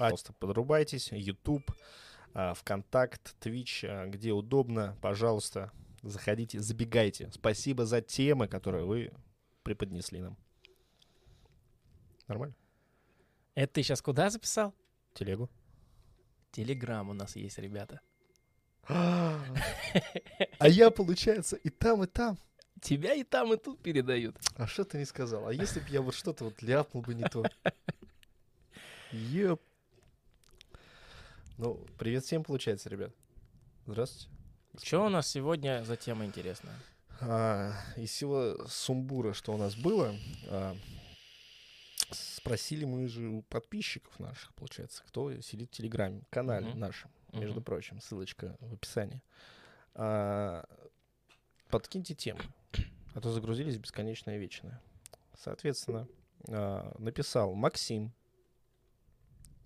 [0.00, 1.12] Пожалуйста, подрубайтесь.
[1.12, 1.70] YouTube,
[2.32, 7.30] а, ВКонтакт, Twitch, а, где удобно, пожалуйста, заходите, забегайте.
[7.32, 9.12] Спасибо за темы, которые вы
[9.62, 10.38] преподнесли нам.
[12.28, 12.54] Нормально?
[13.54, 14.74] Это ты сейчас куда записал?
[15.12, 15.50] Телегу.
[16.52, 18.00] Телеграм у нас есть, ребята.
[18.88, 19.38] А
[20.60, 22.38] я, получается, и там, и там.
[22.80, 24.38] Тебя и там, и тут передают.
[24.56, 25.46] А что ты не сказал?
[25.46, 27.44] А если бы я вот что-то вот ляпнул бы не то?
[29.12, 29.60] Еп.
[31.62, 33.12] Ну, привет всем, получается, ребят.
[33.86, 34.34] Здравствуйте.
[34.82, 36.74] Что у нас сегодня за тема интересная?
[37.20, 40.16] А, из всего сумбура, что у нас было,
[40.48, 40.74] а,
[42.12, 46.78] спросили мы же у подписчиков наших, получается, кто сидит в Телеграме, канале Мгм.
[46.78, 47.64] нашем, между Мгм.
[47.64, 49.22] прочим, ссылочка в описании.
[49.92, 50.64] А,
[51.68, 52.40] подкиньте темы,
[53.12, 54.80] а то загрузились бесконечное вечное.
[55.36, 56.08] Соответственно,
[56.48, 58.14] а, написал Максим.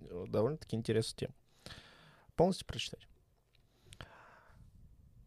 [0.01, 1.35] Э, Довольно-таки интересная тема.
[2.37, 3.07] Полностью прочитать.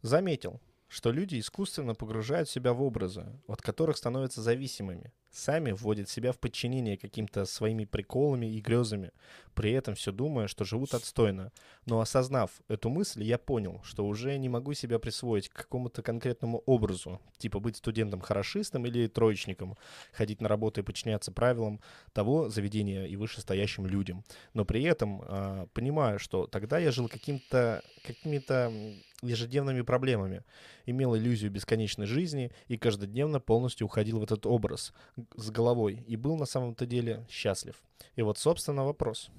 [0.02, 5.13] Заметил, что люди искусственно погружают себя в образы, от которых становятся зависимыми.
[5.38, 9.11] Сами вводят себя в подчинение каким-то своими приколами и грезами,
[9.53, 11.52] при этом все думая, что живут отстойно.
[11.85, 16.63] Но осознав эту мысль, я понял, что уже не могу себя присвоить к какому-то конкретному
[16.66, 19.77] образу, типа быть студентом-хорошистом или троечником,
[20.11, 21.81] ходить на работу и подчиняться правилам
[22.13, 24.23] того заведения и вышестоящим людям.
[24.55, 28.73] Но при этом а, понимаю, что тогда я жил каким-то, какими-то
[29.21, 30.43] ежедневными проблемами,
[30.85, 34.93] имел иллюзию бесконечной жизни и каждодневно полностью уходил в этот образ
[35.35, 37.81] с головой и был на самом-то деле счастлив.
[38.15, 39.29] И вот, собственно, вопрос.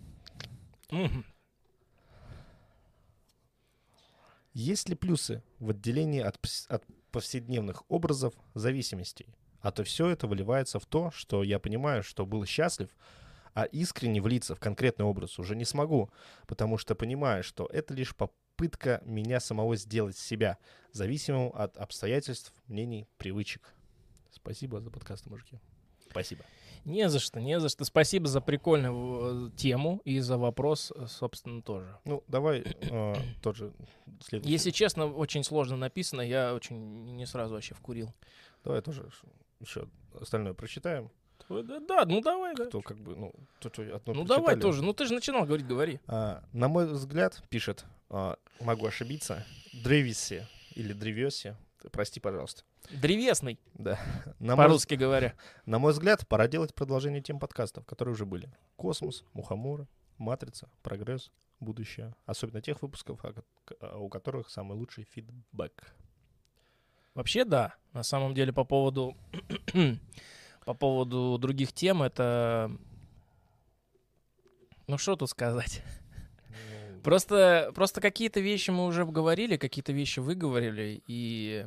[4.53, 9.37] Есть ли плюсы в отделении от, от повседневных образов зависимостей?
[9.61, 12.89] А то все это выливается в то, что я понимаю, что был счастлив,
[13.55, 16.11] а искренне влиться в конкретный образ уже не смогу,
[16.47, 18.15] потому что понимаю, что это лишь
[18.59, 20.59] попытка меня самого сделать себя,
[20.91, 23.73] зависимым от обстоятельств, мнений, привычек.
[24.33, 25.61] Спасибо за подкаст, мужики.
[26.11, 26.45] Спасибо.
[26.85, 27.85] Не за что, не за что.
[27.85, 31.99] Спасибо за прикольную э, тему и за вопрос, э, собственно, тоже.
[32.05, 33.73] Ну, давай э, тот же
[34.21, 34.53] следующий.
[34.53, 38.13] Если честно, очень сложно написано, я очень не сразу вообще вкурил.
[38.65, 39.09] Давай тоже
[39.61, 39.89] еще
[40.21, 41.13] остальное прочитаем.
[41.49, 42.67] Да, да, ну давай, да.
[42.67, 44.83] Кто как бы, ну, что одно Ну давай тоже.
[44.83, 46.01] Ну ты же начинал говорить, говори.
[46.09, 47.87] А, на мой взгляд, пишет,
[48.61, 51.57] могу ошибиться, Древиси или Древеси,
[51.93, 52.63] прости, пожалуйста.
[52.91, 53.99] Древесный, Да.
[54.39, 55.35] На мой, по-русски говоря.
[55.67, 58.51] на мой взгляд, пора делать продолжение тем подкастов, которые уже были.
[58.77, 59.87] Космос, Мухомора,
[60.17, 61.31] Матрица, Прогресс,
[61.61, 62.15] Будущее.
[62.25, 65.93] Особенно тех выпусков, к- у которых самый лучший фидбэк.
[67.15, 67.75] Вообще, да.
[67.93, 69.17] На самом деле, по поводу
[70.65, 72.71] по поводу других тем, это...
[74.87, 75.83] Ну, что тут сказать?
[77.09, 81.67] Просто, просто какие-то вещи мы уже говорили, какие-то вещи вы говорили, и,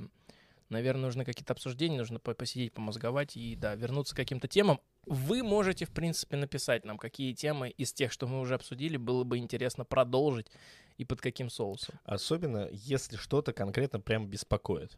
[0.70, 4.80] наверное, нужны какие-то обсуждения, нужно по- посидеть, помозговать и, да, вернуться к каким-то темам.
[5.08, 9.24] Вы можете, в принципе, написать нам, какие темы из тех, что мы уже обсудили, было
[9.24, 10.46] бы интересно продолжить
[11.00, 11.96] и под каким соусом.
[12.04, 14.96] Особенно, если что-то конкретно прям беспокоит.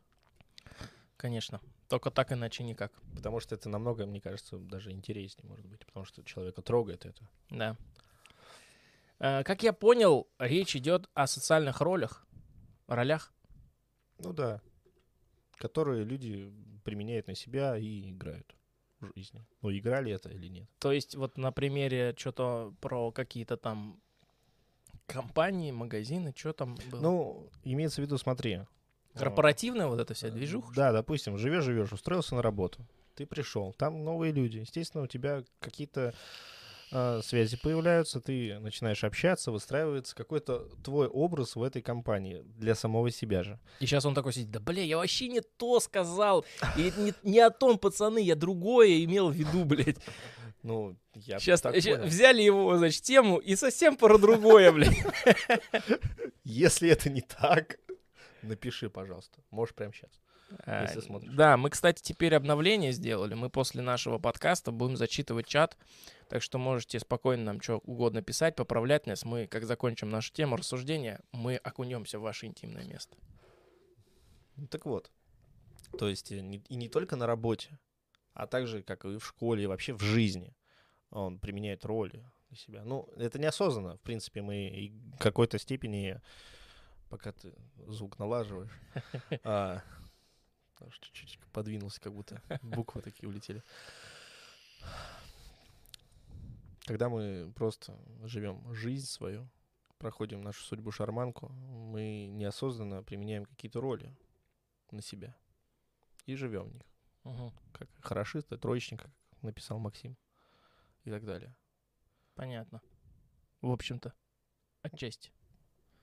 [1.15, 1.61] Конечно.
[1.87, 2.91] Только так, иначе никак.
[3.15, 5.85] Потому что это намного, мне кажется, даже интереснее, может быть.
[5.85, 7.29] Потому что человека трогает это.
[7.49, 7.77] Да.
[9.23, 12.27] Э, Как я понял, речь идет о социальных ролях,
[12.87, 13.33] ролях.
[14.19, 14.61] Ну да.
[15.57, 16.51] Которые люди
[16.83, 18.53] применяют на себя и играют
[18.99, 19.45] в жизни.
[19.61, 20.69] Ну, играли это или нет?
[20.79, 24.01] То есть вот на примере что-то про какие-то там
[25.05, 27.01] компании, магазины, что там было?
[27.01, 28.59] Ну, имеется в виду, смотри.
[29.13, 30.73] Корпоративная вот эта вся а, движуха?
[30.75, 32.85] Да, допустим, живешь-живешь, устроился на работу.
[33.15, 34.57] Ты пришел, там новые люди.
[34.57, 36.13] Естественно, у тебя какие-то
[37.23, 43.43] связи появляются, ты начинаешь общаться, выстраивается какой-то твой образ в этой компании для самого себя
[43.43, 43.59] же.
[43.79, 46.45] И сейчас он такой сидит, да бля, я вообще не то сказал.
[46.77, 49.97] И не, не о том, пацаны, я другое имел в виду, блядь.
[50.61, 52.03] Ну, я Сейчас так понял.
[52.05, 54.97] взяли его, значит, тему и совсем про другое, блядь.
[56.43, 57.77] Если это не так,
[58.41, 59.39] напиши, пожалуйста.
[59.51, 60.11] Можешь прямо сейчас.
[60.65, 61.33] А, Если смотришь.
[61.33, 63.33] Да, мы, кстати, теперь обновление сделали.
[63.33, 65.77] Мы после нашего подкаста будем зачитывать чат.
[66.29, 69.25] Так что можете спокойно нам что угодно писать, поправлять нас.
[69.25, 73.15] Мы, как закончим нашу тему рассуждения, мы окунемся в ваше интимное место.
[74.55, 75.11] Ну, так вот.
[75.97, 77.77] То есть э, не- и не только на работе,
[78.33, 80.55] а также, как и в школе, и вообще в жизни.
[81.11, 82.83] Он применяет роли на себя.
[82.83, 83.97] Ну, это неосознанно.
[83.97, 86.19] В принципе, мы и в какой-то степени,
[87.09, 87.53] пока ты
[87.87, 88.71] звук налаживаешь,
[89.43, 89.83] а,
[91.01, 93.61] чуть-чуть подвинулся, как будто буквы такие улетели.
[96.85, 99.49] Когда мы просто живем жизнь свою,
[99.97, 104.13] проходим нашу судьбу шарманку, мы неосознанно применяем какие-то роли
[104.91, 105.35] на себя
[106.25, 106.83] и живем в них.
[107.23, 107.53] Мгм.
[107.71, 110.17] Как хорошиста, троечника, как написал Максим,
[111.05, 111.55] и так далее.
[112.35, 112.81] Понятно.
[113.61, 114.13] В общем-то.
[114.81, 115.31] Отчасти.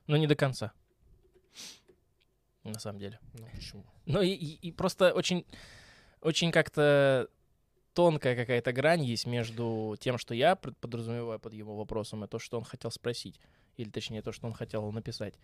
[0.06, 0.73] Но не до конца.
[2.65, 3.19] На самом деле.
[3.35, 3.85] Ну, почему?
[4.06, 5.47] Ну и, и- и просто очень,
[6.21, 7.29] очень как-то
[7.94, 12.58] тонкая какая-то грань есть между тем, что я подразумеваю под его вопросом, и то, что
[12.58, 13.40] он хотел спросить.
[13.76, 15.34] Или точнее, то, что он хотел написать.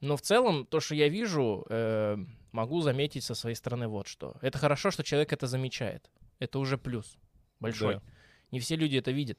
[0.00, 2.16] Но в целом, то, что я вижу, э,
[2.52, 4.36] могу заметить со своей стороны вот что.
[4.40, 6.10] Это хорошо, что человек это замечает.
[6.38, 7.18] Это уже плюс.
[7.60, 7.96] Большой.
[7.96, 8.02] Да.
[8.50, 9.38] Не все люди это видят.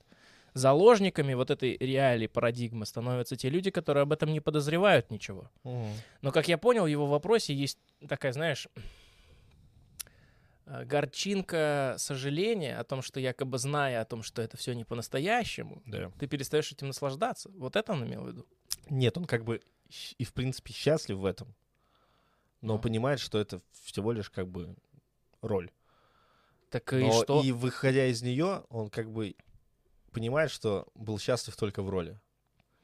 [0.54, 5.50] Заложниками вот этой реалии парадигмы становятся те люди, которые об этом не подозревают ничего.
[5.64, 8.68] Но, как я понял, в его вопросе есть такая, знаешь,
[10.66, 16.12] горчинка сожаления о том, что якобы зная о том, что это все не по-настоящему, Да.
[16.20, 17.50] ты перестаешь этим наслаждаться.
[17.56, 18.48] Вот это он имел в виду.
[18.90, 19.62] Нет, он как бы
[20.18, 21.54] и в принципе счастлив в этом,
[22.62, 22.80] но Ну.
[22.82, 24.76] понимает, что это всего лишь как бы
[25.42, 25.70] роль.
[26.70, 27.42] Так и Но что?
[27.44, 29.36] и выходя из нее, он как бы
[30.12, 32.20] понимает, что был счастлив только в роли.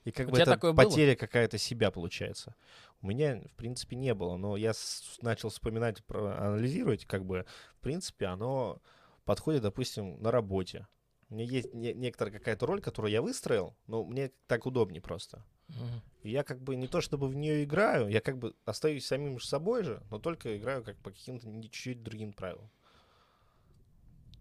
[0.05, 2.55] И как У бы это потеря какая-то себя получается.
[3.01, 4.73] У меня, в принципе, не было, но я
[5.21, 8.81] начал вспоминать, про- анализировать, как бы, в принципе, оно
[9.25, 10.87] подходит, допустим, на работе.
[11.29, 15.43] У меня есть не- некоторая какая-то роль, которую я выстроил, но мне так удобнее просто.
[15.67, 16.01] Мгм.
[16.23, 19.37] И я как бы не то чтобы в нее играю, я как бы остаюсь самим
[19.37, 22.69] же собой же, но только играю как по каким-то чуть-чуть другим правилам.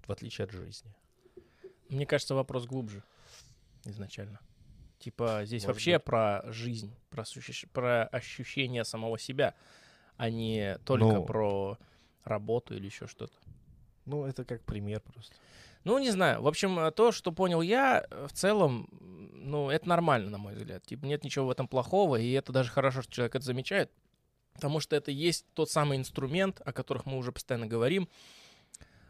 [0.07, 0.95] В отличие от жизни.
[1.91, 3.03] Мне кажется, вопрос глубже
[3.85, 4.41] изначально.
[4.99, 6.05] Типа здесь Может вообще быть.
[6.05, 9.55] про жизнь, про, сущещ- про ощущение самого себя,
[10.17, 11.25] а не только Ну.
[11.25, 11.79] про
[12.25, 13.35] работу или еще что-то.
[14.07, 15.35] Ну, это как пример просто.
[15.85, 16.43] Ну, не знаю.
[16.43, 20.55] В общем, э, то, что понял я, э, в целом, ну, это нормально, на мой
[20.55, 20.85] взгляд.
[20.85, 23.91] Типа, нет ничего в этом плохого, и это даже хорошо, что человек это замечает,
[24.55, 28.09] потому что это есть тот самый инструмент, о которых мы уже постоянно говорим.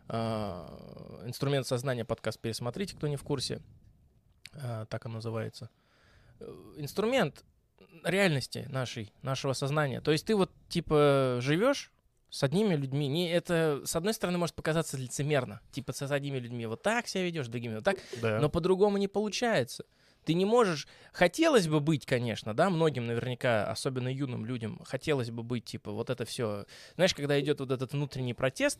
[0.08, 3.60] А, Инструмент сознания, подкаст пересмотрите, кто не в курсе.
[4.54, 5.70] А, Так он называется.
[6.40, 7.44] Э, Инструмент
[8.04, 10.00] реальности нашей, нашего сознания.
[10.00, 11.90] То есть ты вот, типа, живешь
[12.30, 13.08] с одними людьми.
[13.08, 15.60] Не, это, с одной стороны, может показаться лицемерно.
[15.70, 17.98] Типа, с одними людьми вот так себя ведешь, с другими вот так.
[18.20, 18.40] Да.
[18.40, 19.84] Но по-другому не получается.
[20.24, 20.86] Ты не можешь...
[21.12, 26.10] Хотелось бы быть, конечно, да, многим наверняка, особенно юным людям, хотелось бы быть, типа, вот
[26.10, 26.66] это все...
[26.96, 28.78] Знаешь, когда идет вот этот внутренний протест,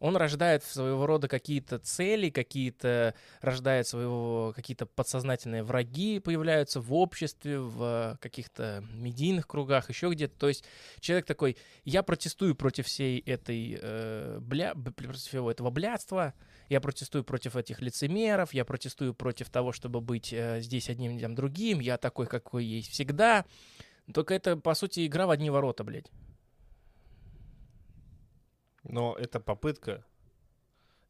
[0.00, 7.60] он рождает своего рода какие-то цели, какие-то рождает своего какие-то подсознательные враги появляются в обществе,
[7.60, 10.36] в каких-то медийных кругах, еще где-то.
[10.38, 10.64] То есть
[11.00, 16.32] человек такой, я протестую против всей этой э, бля, против всего этого блядства,
[16.70, 21.34] я протестую против этих лицемеров, я протестую против того, чтобы быть э, здесь одним тем
[21.34, 23.44] другим, я такой, какой есть всегда.
[24.14, 26.10] Только это, по сути, игра в одни ворота, блядь.
[28.84, 30.04] Но это попытка,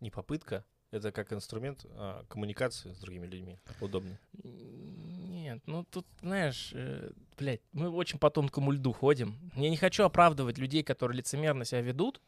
[0.01, 3.59] не попытка, это как инструмент а, коммуникации с другими людьми.
[3.81, 4.19] Удобно.
[4.43, 9.39] Нет, ну тут, знаешь, э, блядь, мы очень по тонкому льду ходим.
[9.55, 12.21] Я не хочу оправдывать людей, которые лицемерно себя ведут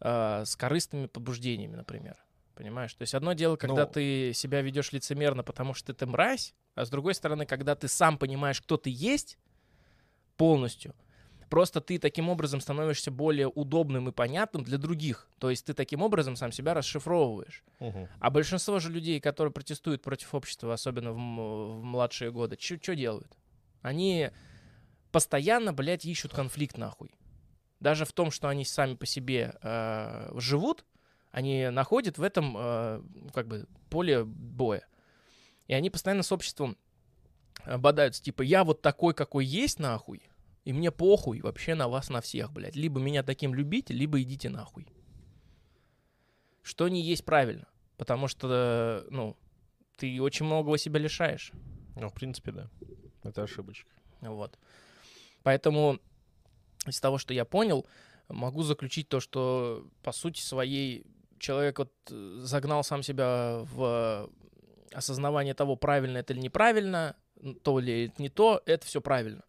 [0.00, 2.16] э, с корыстными побуждениями, например.
[2.54, 2.94] Понимаешь?
[2.94, 3.92] То есть одно дело, когда Ну.
[3.92, 8.16] ты себя ведешь лицемерно, потому что ты мразь, а с другой стороны, когда ты сам
[8.16, 9.38] понимаешь, кто ты есть
[10.36, 10.94] полностью,
[11.54, 15.28] просто ты таким образом становишься более удобным и понятным для других.
[15.38, 17.62] То есть ты таким образом сам себя расшифровываешь.
[17.78, 18.08] Мгм.
[18.18, 23.38] А большинство же людей, которые протестуют против общества, особенно в, в младшие годы, что делают?
[23.82, 24.30] Они
[25.12, 27.12] постоянно, блядь, ищут конфликт нахуй.
[27.78, 30.84] Даже в том, что они сами по себе э, живут,
[31.30, 34.88] они находят в этом э, как бы поле боя.
[35.68, 36.76] И они постоянно с обществом
[37.64, 38.24] э, бодаются.
[38.24, 40.20] Типа, я вот такой, какой есть, нахуй,
[40.64, 42.76] и мне похуй вообще на вас, на всех, блядь.
[42.76, 44.86] Либо меня таким любите, либо идите нахуй.
[46.62, 47.66] Что не есть правильно.
[47.96, 49.36] Потому что, ну,
[49.96, 51.52] ты очень многого себя лишаешь.
[51.96, 52.70] Ну, в принципе, да.
[53.22, 53.90] Это ошибочка.
[54.20, 54.58] Вот.
[55.42, 56.00] Поэтому
[56.86, 57.86] из того, что я понял,
[58.28, 61.06] могу заключить то, что по сути своей
[61.38, 64.30] человек вот э, загнал сам себя в
[64.92, 67.16] осознавание того, правильно это или неправильно,
[67.62, 69.44] то ли это не то, это все правильно.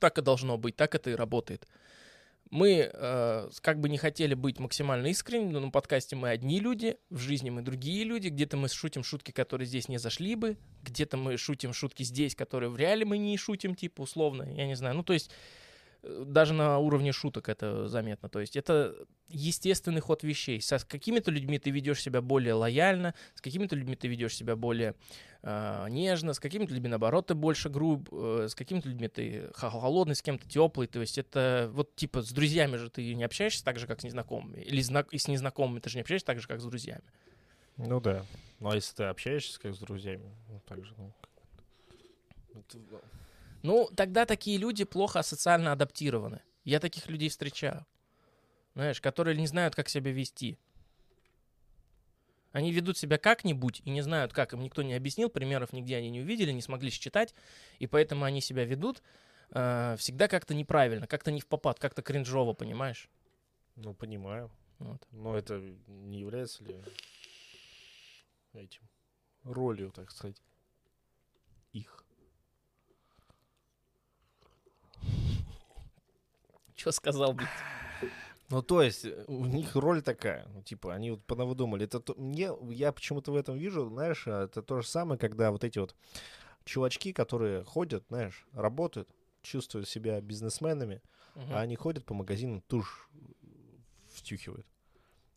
[0.00, 1.68] Так и должно быть, так это и работает.
[2.50, 6.96] Мы э, как бы не хотели быть максимально искренними, но на подкасте мы одни люди,
[7.08, 11.16] в жизни мы другие люди, где-то мы шутим шутки, которые здесь не зашли бы, где-то
[11.16, 14.96] мы шутим шутки здесь, которые в реале мы не шутим, типа, условно, я не знаю.
[14.96, 15.30] Ну, то есть
[16.02, 18.28] даже на уровне шуток это заметно.
[18.28, 18.94] То есть это
[19.28, 20.60] естественный ход вещей.
[20.60, 24.94] С какими-то людьми ты ведешь себя более лояльно, с какими-то людьми ты ведешь себя более
[25.42, 30.14] э, нежно, с какими-то людьми, наоборот, ты больше груб, э, с какими-то людьми ты холодный,
[30.14, 30.86] с кем-то теплый.
[30.86, 34.04] То есть это вот типа с друзьями же ты не общаешься так же, как с
[34.04, 34.60] незнакомыми.
[34.60, 37.04] Или знак, и с незнакомыми ты же не общаешься так же, как с друзьями.
[37.76, 38.24] Ну да.
[38.58, 41.12] Ну а если ты общаешься как с друзьями, ну так же, ну,
[43.62, 46.40] Ну, тогда такие люди плохо социально адаптированы.
[46.64, 47.86] Я таких людей встречаю.
[48.74, 50.58] Знаешь, которые не знают, как себя вести.
[52.52, 54.52] Они ведут себя как-нибудь и не знают, как.
[54.52, 57.34] Им никто не объяснил, примеров нигде они не увидели, не смогли считать,
[57.78, 59.02] и поэтому они себя ведут
[59.50, 63.08] э, всегда как-то неправильно, как-то не в попад, как-то кринжово, понимаешь?
[63.76, 64.50] ну понимаю.
[64.78, 65.06] Вот.
[65.10, 66.82] Но это не является ли
[68.52, 68.82] этим
[69.44, 70.40] ролью, так сказать,
[71.72, 71.99] их?
[76.80, 77.48] Что сказал, блядь?
[78.48, 81.84] Ну, то есть, э, у них роль такая, ну, типа, они вот понавыдумали.
[81.84, 85.50] Это то- мне, я почему-то в этом вижу, знаешь, а, это то же самое, когда
[85.52, 85.94] вот эти вот
[86.64, 89.08] чувачки, которые ходят, знаешь, работают,
[89.42, 91.02] чувствуют себя бизнесменами,
[91.36, 91.52] Мгм.
[91.54, 93.08] а они ходят по магазинам, тушь
[94.08, 94.66] втюхивают.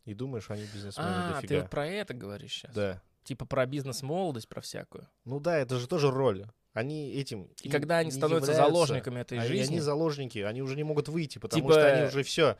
[0.06, 1.60] И думаешь, они бизнесмены А, ты дофига.
[1.60, 2.74] вот про это говоришь сейчас?
[2.74, 3.02] Да.
[3.22, 5.08] Типа про бизнес-молодость, про всякую.
[5.24, 6.46] Ну да, это же тоже роль.
[6.74, 8.72] Они этим И и когда они становятся являются.
[8.74, 12.06] заложниками этой Они, жизни, они заложники, они уже не могут выйти, потому Типа, что они
[12.08, 12.56] уже все.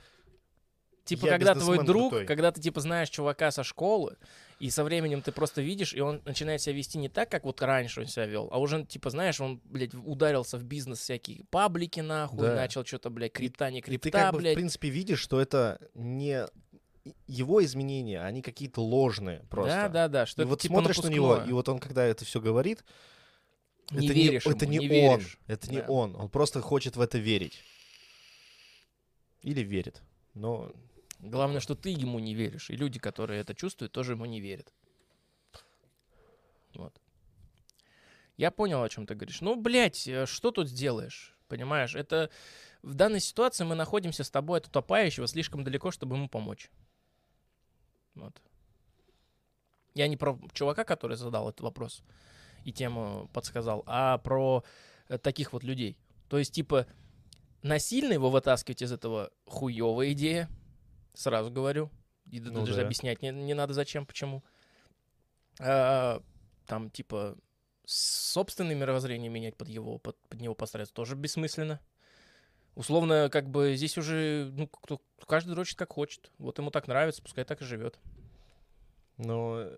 [1.04, 2.26] Типа, Я когда твой друг, крутой.
[2.26, 4.16] когда ты, типа, знаешь чувака со школы,
[4.58, 7.60] и со временем ты просто видишь, и он начинает себя вести не так, как вот
[7.60, 12.00] раньше он себя вел, а уже, типа, знаешь, он, блядь, ударился в бизнес всякие паблики,
[12.00, 12.54] нахуй, Да.
[12.54, 14.54] начал что-то, блядь, крипта, не И крипта, ты как бы, в блядь.
[14.54, 16.46] принципе, видишь, что это не
[17.26, 19.74] его изменения, они какие-то ложные просто.
[19.74, 21.50] Да, да, да, что и вот типа, смотришь на него, напускное.
[21.50, 22.82] и вот он, когда это все говорит,
[23.90, 25.38] не это веришь не, это ему, не, не он, веришь.
[25.46, 25.86] это не Да.
[25.88, 27.62] он, он просто хочет в это верить.
[29.42, 30.02] Или верит.
[30.32, 30.72] Но
[31.24, 34.70] Главное, что ты ему не веришь, и люди, которые это чувствуют, тоже ему не верят.
[36.74, 37.00] Вот.
[38.36, 39.40] Я понял, о чем ты говоришь.
[39.40, 41.34] Ну, блядь, э, что тут сделаешь?
[41.48, 42.30] Понимаешь, это
[42.82, 46.70] в данной ситуации мы находимся с тобой от утопающего слишком далеко, чтобы ему помочь.
[48.14, 48.42] Вот.
[49.94, 52.02] Я не про чувака, который задал этот вопрос
[52.64, 54.64] и тему подсказал, а про
[55.08, 55.96] э, таких вот людей.
[56.28, 56.86] То есть, типа,
[57.62, 60.48] насильно его вытаскивать из этого хуевая идея,
[61.14, 61.90] сразу говорю.
[62.30, 62.82] И Ну даже да.
[62.82, 64.42] объяснять не, не надо зачем, почему.
[65.60, 66.22] А,
[66.66, 67.36] там, типа,
[67.86, 71.80] собственное мировоззрение менять под его, под, под него подстраиваться тоже бессмысленно.
[72.74, 76.32] Условно, как бы здесь уже, ну, кто, каждый дрочит как хочет.
[76.38, 77.98] Вот ему так нравится, пускай так и живет.
[79.16, 79.68] Но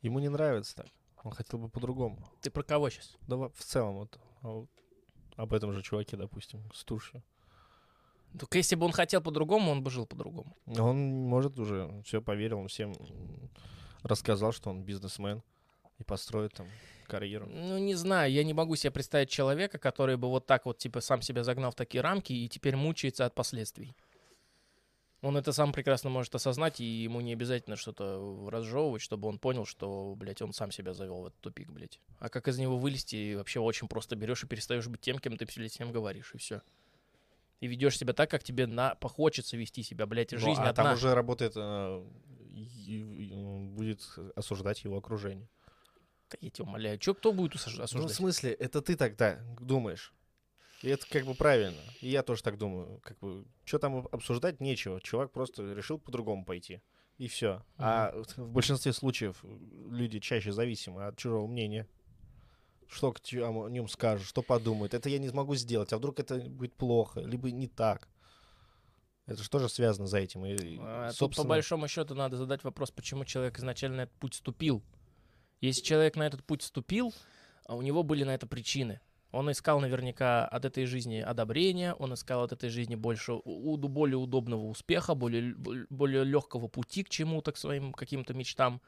[0.00, 0.86] ему не нравится так.
[1.22, 2.28] Он хотел бы по-другому.
[2.40, 3.16] Ты про кого сейчас?
[3.26, 4.68] Да в целом вот, а вот
[5.36, 7.22] об этом же чуваке, допустим, с тушью.
[8.38, 10.56] Только если бы он хотел по-другому, он бы жил по-другому.
[10.66, 10.96] Он,
[11.28, 12.94] может, уже все поверил, он всем
[14.02, 15.42] рассказал, что он бизнесмен
[15.98, 16.66] и построит там
[17.06, 17.46] карьеру.
[17.50, 21.00] Ну, не знаю, я не могу себе представить человека, который бы вот так вот, типа,
[21.00, 23.94] сам себя загнал в такие рамки и теперь мучается от последствий.
[25.22, 29.66] Он это сам прекрасно может осознать, и ему не обязательно что-то разжевывать, чтобы он понял,
[29.66, 32.00] что, блядь, он сам себя завел в этот тупик, блядь.
[32.20, 35.44] А как из него вылезти, вообще очень просто берешь и перестаешь быть тем, кем ты
[35.44, 36.62] перед тем говоришь, и все.
[37.60, 38.94] И ведешь себя так, как тебе на...
[38.94, 40.84] похочется вести себя, блядь, Ну, жизнь а одна.
[40.84, 42.04] там уже работает, э,
[42.54, 44.00] и- и- он будет
[44.34, 45.46] осуждать его окружение.
[46.30, 48.14] Да я тебя умоляю, чё, кто будет осуж- Ну, в осуждать?
[48.16, 50.14] смысле, это ты тогда думаешь.
[50.82, 51.80] И это как бы правильно.
[52.00, 53.00] И я тоже так думаю.
[53.02, 55.00] Как бы, что там обсуждать, нечего.
[55.00, 56.80] Чувак просто решил по-другому пойти.
[57.18, 57.62] И все.
[57.76, 59.44] А в большинстве случаев
[59.90, 61.86] люди чаще зависимы от чужого мнения.
[62.88, 64.94] Что к о нем скажут, что подумают.
[64.94, 65.92] Это я не смогу сделать.
[65.92, 68.08] А вдруг это будет плохо, либо не так.
[69.26, 70.44] Это же тоже связано за этим.
[70.46, 74.18] И, А, Тут, по собственно, большому счету, надо задать вопрос, почему человек изначально на этот
[74.18, 74.82] путь ступил.
[75.60, 77.14] Если человек на этот путь ступил,
[77.66, 79.00] а у него были на это причины.
[79.32, 84.16] Он искал наверняка от этой жизни одобрения, он искал от этой жизни больше, у- более
[84.16, 85.54] удобного успеха, более,
[85.88, 88.80] более легкого пути к чему-то, к своим каким-то мечтам.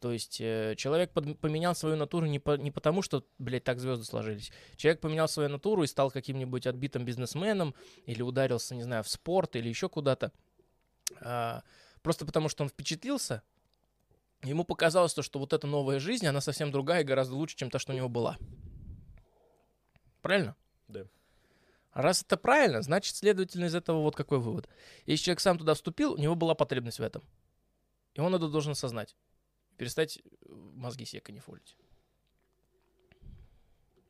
[0.00, 3.78] То есть э, человек под- поменял свою натуру не, по- не потому, что, блядь, так
[3.78, 4.50] звезды сложились.
[4.76, 7.74] Человек поменял свою натуру и стал каким-нибудь отбитым бизнесменом,
[8.06, 10.32] или ударился, не знаю, в спорт, или еще куда-то.
[11.20, 11.62] А,
[12.02, 13.42] просто потому, что он впечатлился,
[14.42, 17.70] ему показалось то, что вот эта новая жизнь, она совсем другая и гораздо лучше, чем
[17.70, 18.38] та, что у него была.
[20.22, 20.56] Правильно?
[20.88, 21.06] Да.
[21.92, 24.68] А раз это правильно, значит, следовательно, из этого вот какой вывод.
[25.06, 27.22] Если человек сам туда вступил, у него была потребность в этом.
[28.14, 29.16] И он это должен осознать.
[29.76, 31.76] Перестать э, мозги себе канифолить.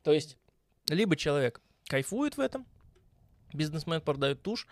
[0.03, 0.37] То есть,
[0.87, 2.65] либо человек кайфует в этом,
[3.53, 4.67] Бизнесмен продает тушь,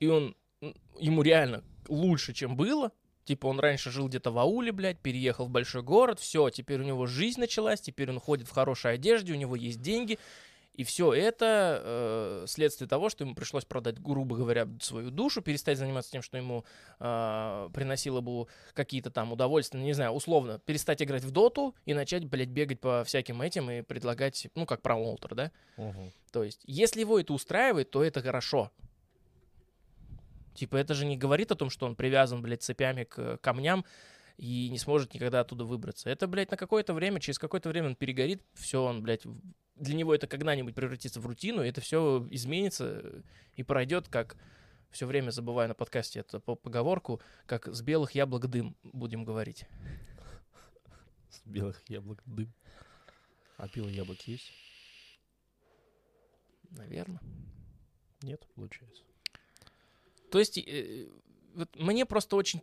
[0.00, 0.36] и он,
[0.98, 2.92] ему реально лучше, чем было.
[3.24, 6.84] Типа он раньше жил где-то в ауле, блядь, переехал в большой город, все, теперь у
[6.84, 10.18] него жизнь началась, теперь он ходит в хорошей одежде, у него есть деньги.
[10.74, 15.78] И все это э, следствие того, что ему пришлось продать, грубо говоря, свою душу, перестать
[15.78, 16.64] заниматься тем, что ему
[16.98, 21.94] э, приносило бы какие-то там удовольствия, ну, не знаю, условно, перестать играть в доту и
[21.94, 25.52] начать, блядь, бегать по всяким этим и предлагать, ну, как промоутер, да?
[25.76, 26.12] Мгм.
[26.32, 28.72] То есть, если его это устраивает, то это хорошо.
[30.54, 33.84] Типа, это же не говорит о том, что он привязан, блядь, цепями к камням
[34.36, 36.10] и не сможет никогда оттуда выбраться.
[36.10, 39.22] Это, блядь, на какое-то время, через какое-то время он перегорит, все, он, блядь,
[39.76, 43.22] для него это когда-нибудь превратится в рутину, и это все изменится
[43.54, 44.36] и пройдет, как
[44.90, 49.66] все время забываю на подкасте эту по- поговорку, как с белых яблок дым, будем говорить.
[51.30, 52.52] С белых яблок дым.
[53.56, 54.52] А белые яблоки есть?
[56.70, 57.20] Наверное.
[58.22, 59.02] Нет, получается.
[60.34, 61.06] То есть э,
[61.54, 62.60] вот мне просто очень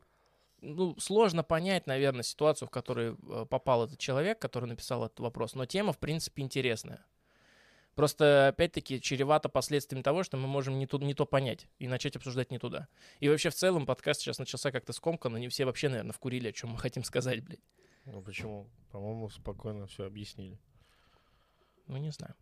[0.59, 5.55] ну, сложно понять, наверное, ситуацию, в которую э, попал этот человек, который написал этот вопрос.
[5.55, 7.05] Но тема, в принципе, интересная.
[7.95, 12.17] Просто, опять-таки, чревато последствиями того, что мы можем не то, не то понять и начать
[12.17, 12.89] обсуждать не туда.
[13.21, 16.51] И вообще, в целом, подкаст сейчас начался как-то скомканно, не все вообще, наверное, вкурили, о
[16.51, 17.61] чем мы хотим сказать, блядь.
[18.03, 18.69] Ну почему?
[18.91, 20.59] По-моему, спокойно все объяснили.
[21.87, 22.35] Ну, не знаю.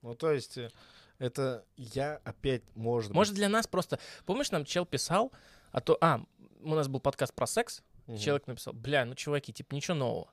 [0.00, 0.70] Ну, то есть, э,
[1.18, 3.98] это я опять, может Может, для нас просто...
[4.24, 5.32] Помнишь, нам чел писал,
[5.72, 5.96] а то...
[6.00, 6.22] А,
[6.60, 8.16] у нас был подкаст про секс, быть...
[8.16, 8.18] Мгм.
[8.18, 10.30] человек написал, бля, ну, чуваки, типа, ничего нового.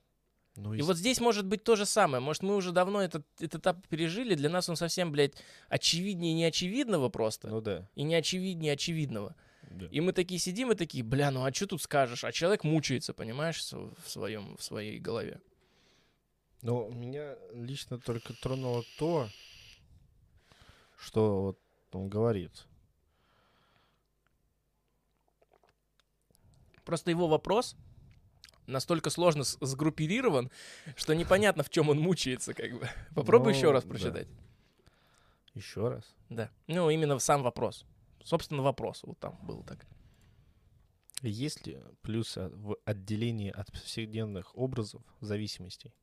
[0.55, 2.21] Ну, И ес- вот здесь может быть то же самое.
[2.21, 4.35] Может, мы уже давно этот, этот этап пережили.
[4.35, 5.33] Для нас он совсем, блядь,
[5.69, 7.47] очевиднее неочевидного просто.
[7.49, 7.89] Ну да.
[7.95, 9.35] И неочевиднее очевидного.
[9.71, 9.87] да.
[9.87, 12.23] И мы такие сидим и такие, бля, ну а что тут скажешь?
[12.23, 15.41] А человек мучается, понимаешь, в, своем, в своей голове.
[16.61, 19.27] Но меня лично только тронуло то,
[21.03, 21.59] что вот
[21.91, 22.65] он говорит.
[26.85, 27.75] Просто его вопрос
[28.67, 30.51] настолько сложно сгруппирован,
[30.95, 32.89] что непонятно, в чем он мучается, как бы.
[33.15, 33.89] Попробуй Ну, еще раз да.
[33.89, 34.27] прочитать.
[35.53, 36.03] Еще раз.
[36.29, 36.49] Да.
[36.67, 37.85] Ну, именно сам вопрос.
[38.23, 39.01] Собственно, вопрос.
[39.03, 39.85] Вот там был так.
[41.21, 45.93] Есть ли плюсы в отделении от повседневных образов зависимостей?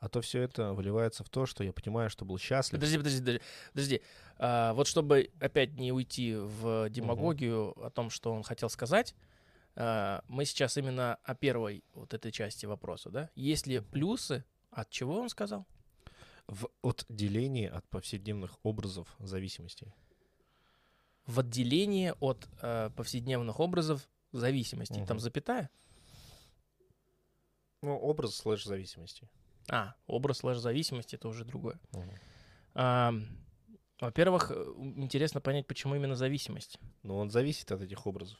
[0.00, 2.78] А то все это выливается в то, что я понимаю, что был счастлив.
[2.78, 3.40] Подожди, подожди, подожди.
[3.72, 4.02] подожди.
[4.38, 9.16] А, вот чтобы опять не уйти в демагогию о том, что он хотел сказать,
[9.74, 13.30] а, мы сейчас именно о первой вот этой части вопроса, да?
[13.34, 14.44] Есть ли плюсы?
[14.70, 15.66] От чего он сказал?
[16.46, 19.92] В отделении от повседневных образов зависимостей.
[21.26, 24.94] В отделении от э, повседневных образов зависимости.
[24.94, 25.20] Там Мгм.
[25.20, 25.70] запятая?
[27.82, 29.28] Ну, образ слэш зависимости.
[29.70, 31.78] А, образ слэш зависимости это уже другое.
[31.92, 32.10] Мгм.
[32.74, 33.14] А,
[34.00, 34.64] во-первых, э,
[34.96, 36.78] интересно понять, почему именно зависимость.
[37.02, 38.38] Но он зависит от этих образов.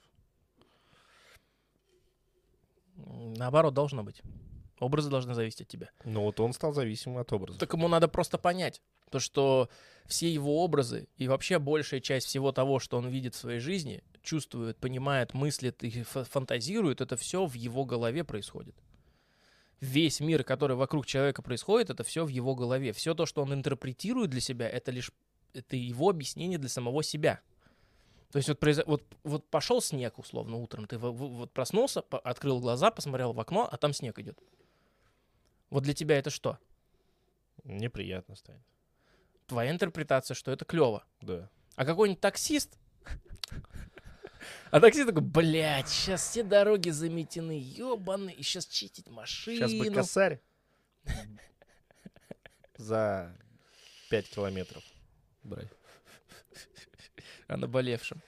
[2.96, 4.22] Наоборот, должно быть.
[4.80, 5.90] Образы должны зависеть от тебя.
[6.04, 7.58] Но вот он стал зависимым от образа.
[7.58, 9.68] Так ему надо просто понять, то что
[10.06, 14.02] все его образы и вообще большая часть всего того, что он видит в своей жизни,
[14.22, 18.76] чувствует, понимает, мыслит и фа- фантазирует, это все в его голове происходит.
[19.80, 22.92] Весь мир, который вокруг человека происходит, это все в его голове.
[22.92, 25.12] Все то, что он интерпретирует для себя, это лишь
[25.54, 27.40] это его объяснение для самого себя.
[28.30, 32.90] То есть вот, произо- вот, вот пошел снег, условно, утром, ты вот проснулся, открыл глаза,
[32.90, 34.38] посмотрел в окно, а там снег идет.
[35.70, 36.58] Вот для тебя это что?
[37.64, 38.62] Неприятно станет.
[39.46, 41.04] Твоя интерпретация, что это клево.
[41.22, 41.48] Да.
[41.74, 42.78] А какой-нибудь таксист,
[44.70, 49.68] а таксист такой, блядь, сейчас все дороги заметены, ебаный, и сейчас чистить машину.
[49.68, 50.40] Сейчас бы косарь
[52.76, 53.34] за
[54.10, 54.82] 5 километров
[55.42, 55.68] брать.
[57.48, 58.22] о наболевшем.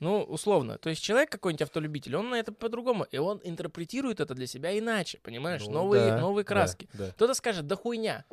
[0.00, 0.78] Ну, условно.
[0.78, 4.78] То есть человек какой-нибудь автолюбитель, он на это по-другому, и он интерпретирует это для себя
[4.78, 5.64] иначе, понимаешь?
[5.64, 6.88] Ну новые, да, новые да, краски.
[6.92, 7.10] Да.
[7.10, 8.24] Кто-то скажет, да хуйня.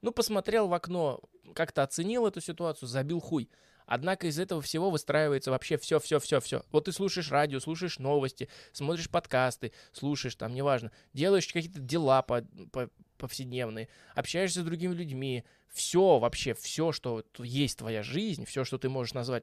[0.00, 1.20] Ну, посмотрел в окно,
[1.54, 3.50] как-то оценил эту ситуацию, забил хуй.
[3.86, 6.62] Однако из этого всего выстраивается вообще все, все, все, все.
[6.70, 12.42] Вот ты слушаешь радио, слушаешь новости, смотришь подкасты, слушаешь там, неважно, делаешь какие-то дела по,
[12.70, 15.44] по- повседневные, общаешься с другими людьми.
[15.72, 19.42] Все вообще, все, что есть твоя жизнь, все, что ты можешь назвать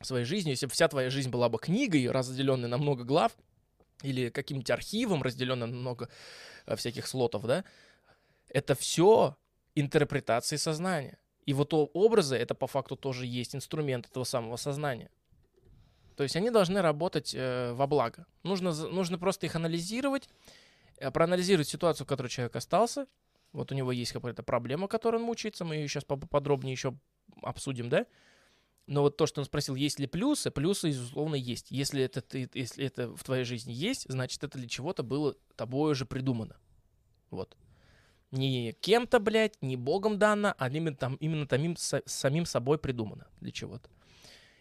[0.00, 3.36] своей жизнью, если бы вся твоя жизнь была бы книгой, разделенной на много глав,
[4.02, 6.08] или каким-нибудь архивом, разделенным на много
[6.66, 7.64] э, всяких слотов, да,
[8.48, 9.36] это все
[9.74, 11.18] интерпретации сознания.
[11.46, 15.10] И вот образы, это по факту тоже есть инструмент этого самого сознания.
[16.14, 18.26] То есть они должны работать э, во благо.
[18.42, 20.28] Нужно, нужно просто их анализировать,
[20.96, 23.06] э, проанализировать ситуацию, в которой человек остался.
[23.52, 26.98] Вот у него есть какая-то проблема, которой он мучается, мы ее сейчас поподробнее еще
[27.42, 28.04] обсудим, да?
[28.88, 31.70] Но вот то, что он спросил, есть ли плюсы, плюсы, безусловно, есть.
[31.70, 35.92] Если это, ты, если это в твоей жизни есть, значит, это для чего-то было тобой
[35.92, 36.56] уже придумано.
[37.30, 37.56] Вот.
[38.30, 43.26] Не кем-то, блядь, не богом дано, а именно, там, именно тамим, са- самим собой придумано
[43.40, 43.88] для чего-то.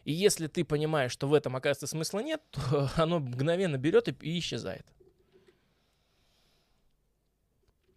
[0.06, 4.16] И если ты понимаешь, что в этом, оказывается, смысла нет, то оно мгновенно берет и,
[4.22, 4.86] и исчезает.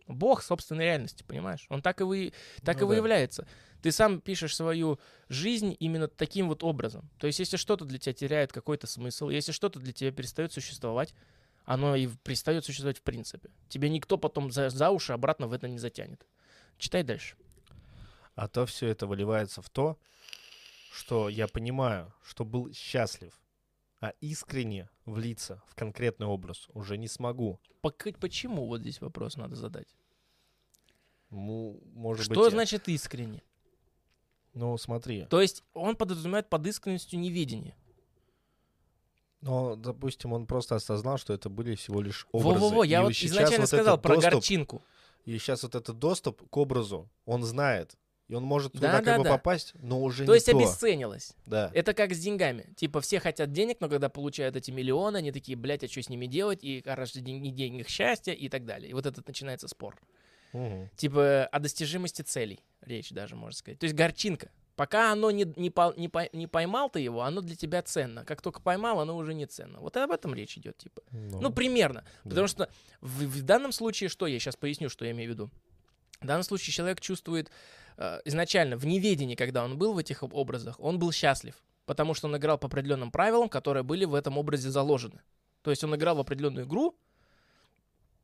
[0.08, 1.66] Бог собственной реальности, понимаешь?
[1.68, 2.32] Он так и, вы,
[2.64, 2.86] так Ну и да.
[2.86, 3.46] выявляется.
[3.80, 7.08] Ты сам пишешь свою жизнь именно таким вот образом.
[7.18, 11.14] То есть, если что-то для тебя теряет какой-то смысл, если что-то для тебя перестает существовать,
[11.64, 13.50] оно и перестает существовать в принципе.
[13.68, 16.26] Тебе никто потом за, за уши обратно в это не затянет.
[16.78, 17.36] Читай дальше.
[18.34, 19.98] А то все это выливается в то,
[20.92, 23.38] что я понимаю, что был счастлив,
[24.00, 27.60] а искренне влиться в конкретный образ уже не смогу.
[27.82, 28.66] Почему?
[28.66, 29.94] Вот здесь вопрос надо задать.
[31.30, 32.52] Ну, может Что быть...
[32.52, 33.42] значит искренне?
[34.52, 35.26] Ну, смотри.
[35.26, 37.76] То есть он подразумевает под искренностью неведение.
[39.42, 42.58] Но, допустим, он просто осознал, что это были всего лишь образы.
[42.60, 44.82] Во-во-во, я И вот изначально вот сказал про доступ- горчинку.
[45.24, 47.96] И сейчас вот этот доступ к образу, он знает.
[48.28, 49.30] И он может Да, туда как да, бы да.
[49.30, 50.56] попасть, но уже То не есть то.
[50.56, 51.32] обесценилось.
[51.46, 51.70] Да.
[51.74, 52.72] Это как с деньгами.
[52.76, 56.08] Типа все хотят денег, но когда получают эти миллионы, они такие, блядь, а что с
[56.08, 56.62] ними делать?
[56.62, 58.90] И, короче, не денег счастья и так далее.
[58.90, 59.96] И вот этот начинается спор.
[60.52, 60.90] Мгм.
[60.96, 63.78] Типа о достижимости целей речь даже, можно сказать.
[63.80, 64.50] То есть горчинка.
[64.80, 68.24] Пока оно не, не, по- не, по- не поймал ты его, оно для тебя ценно.
[68.24, 69.78] Как только поймал, оно уже не ценно.
[69.78, 71.02] Вот об этом речь идет, типа.
[71.10, 72.02] Ну, примерно.
[72.24, 72.30] да.
[72.30, 72.70] Потому что
[73.02, 75.50] в, в данном случае, что я сейчас поясню, что я имею в виду.
[76.22, 77.50] В данном случае человек чувствует
[77.98, 82.14] э, изначально в неведении, когда он был в этих об- образах, он был счастлив, потому
[82.14, 85.20] что он играл по определенным правилам, которые были в этом образе заложены.
[85.60, 86.96] То есть он играл в определенную игру,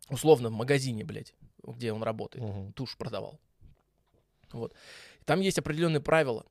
[0.09, 2.73] условно в магазине, блядь, где он работает, Мгм.
[2.73, 3.39] тушь продавал.
[4.53, 4.73] Вот.
[5.27, 6.47] Там есть определенные правила.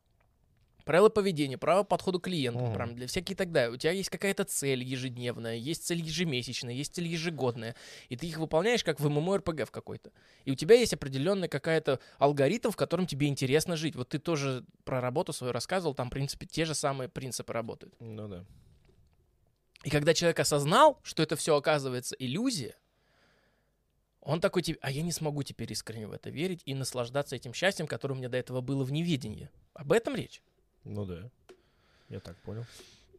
[0.83, 2.73] Правила поведения, правила подхода к клиентам, Мгм.
[2.75, 3.73] прям для всякие и так далее.
[3.73, 7.75] У тебя есть какая-то цель ежедневная, есть цель ежемесячная, есть цель ежегодная,
[8.09, 10.11] и ты их выполняешь как в ММО-РПГ в какой-то.
[10.43, 13.95] И у тебя есть определенный какая-то алгоритм, в котором тебе интересно жить.
[13.95, 17.95] Вот ты тоже про работу свою рассказывал, там, в принципе, те же самые принципы работают.
[17.99, 18.45] Ну да.
[19.83, 22.75] И когда человек осознал, что это все оказывается иллюзия,
[24.25, 27.53] он такой, типа, а я не смогу теперь искренне в это верить и наслаждаться этим
[27.53, 29.49] счастьем, которое у меня до этого было в неведении.
[29.73, 30.41] Об этом речь.
[30.83, 31.29] Ну да.
[32.09, 32.65] Я так понял.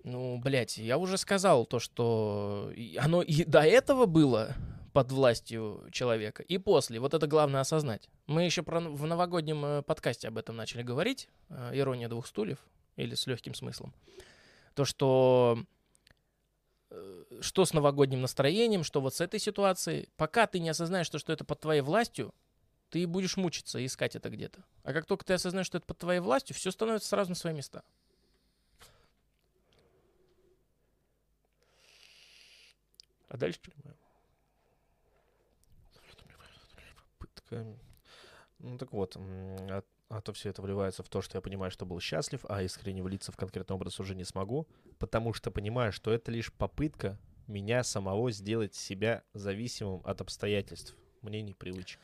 [0.02, 4.54] Ну, блядь, я уже сказал то, что оно и до этого было
[4.92, 6.98] под властью человека, и после.
[6.98, 8.08] Вот это главное осознать.
[8.26, 11.28] Мы еще про, в новогоднем э, подкасте об этом начали говорить.
[11.50, 12.58] э, Ирония двух стульев.
[12.96, 13.92] Или с легким смыслом.
[14.74, 15.58] То, что
[16.90, 20.08] э, что с новогодним настроением, что вот с этой ситуацией.
[20.16, 22.34] Пока ты не осознаешь, что, что это под твоей властью,
[22.90, 24.64] ты будешь мучиться и искать это где-то.
[24.84, 27.52] А как только ты осознаешь, что это под твоей властью, все становится сразу на свои
[27.52, 27.82] места.
[33.28, 33.60] А дальше
[37.18, 37.66] Попытка.
[38.58, 41.84] Ну так вот, м, а, то все это вливается в то, что я понимаю, что
[41.84, 46.12] был счастлив, а искренне влиться в конкретный образ уже не смогу, потому что понимаю, что
[46.12, 52.00] это лишь попытка меня самого сделать себя зависимым от обстоятельств, мнений, привычек.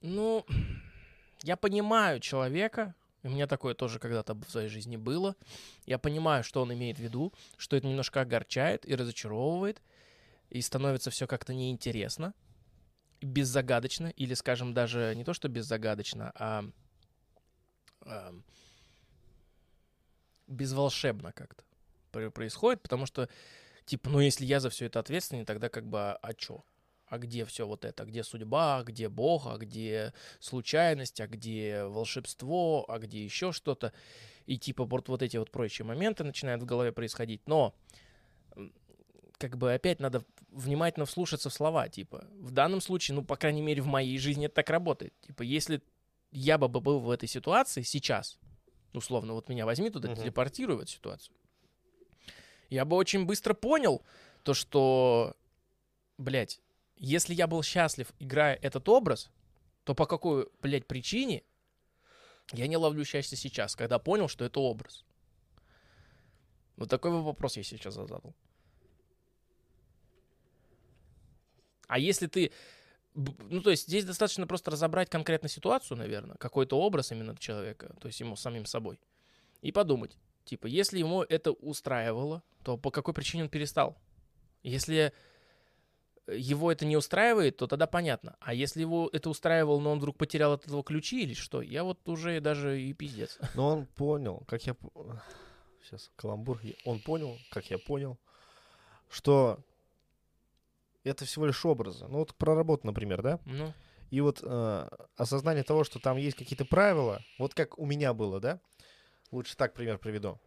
[0.00, 0.46] Ну,
[1.42, 2.94] я понимаю человека,
[3.24, 5.34] у меня такое тоже когда-то в своей жизни было.
[5.86, 9.82] Я понимаю, что он имеет в виду, что это немножко огорчает и разочаровывает,
[10.50, 12.34] и становится все как-то неинтересно,
[13.22, 16.64] беззагадочно, или, скажем, даже не то, что беззагадочно, а,
[18.06, 18.34] а
[20.46, 21.64] безволшебно как-то
[22.10, 23.28] про- происходит, потому что,
[23.84, 26.32] типа, ну, если я за все это ответственный, тогда как бы, а, а?
[27.06, 28.04] А где все вот это?
[28.04, 28.82] Где судьба?
[28.84, 29.46] Где Бог?
[29.46, 31.20] А где случайность?
[31.20, 32.84] А где волшебство?
[32.88, 33.92] А где еще что-то?
[34.46, 37.42] И типа вот, вот эти вот прочие моменты начинают в голове происходить.
[37.46, 37.74] Но
[39.38, 41.88] как бы опять надо внимательно вслушаться в слова.
[41.88, 45.14] Типа в данном случае, ну, по крайней мере, в моей жизни это так работает.
[45.20, 45.82] Типа если
[46.34, 48.38] я бы был в этой ситуации сейчас,
[48.92, 50.20] условно, вот меня возьми туда, Мгм.
[50.20, 51.34] телепортируй в эту ситуацию,
[52.70, 54.02] я бы очень быстро понял
[54.42, 55.36] то, что,
[56.18, 56.60] блядь,
[56.96, 59.30] если я был счастлив, играя этот образ,
[59.84, 61.44] то по какой, блядь, причине
[62.52, 65.04] я не ловлю счастье сейчас, когда понял, что это образ?
[66.76, 68.34] Вот такой вопрос я сейчас задал.
[71.86, 72.50] А если ты...
[73.14, 78.08] Ну, то есть здесь достаточно просто разобрать конкретно ситуацию, наверное, какой-то образ именно человека, то
[78.08, 78.98] есть ему самим собой,
[79.62, 83.96] и подумать, типа, если ему это устраивало, то по какой причине он перестал?
[84.62, 85.12] Если
[86.26, 88.36] его это не устраивает, то тогда понятно.
[88.40, 91.84] А если его это устраивало, но он вдруг потерял от этого ключи или что, я
[91.84, 93.38] вот уже даже и пиздец.
[93.54, 94.74] Но он понял, как я...
[95.82, 98.18] сейчас каламбур, он понял, как я понял,
[99.10, 99.60] что
[101.04, 102.06] это всего лишь образы.
[102.08, 103.38] Ну вот про работу, например, да?
[103.44, 103.72] Ну,
[104.10, 108.40] И вот э, осознание того, что там есть какие-то правила, вот как у меня было,
[108.40, 108.60] да?
[109.30, 110.38] Лучше так пример приведу.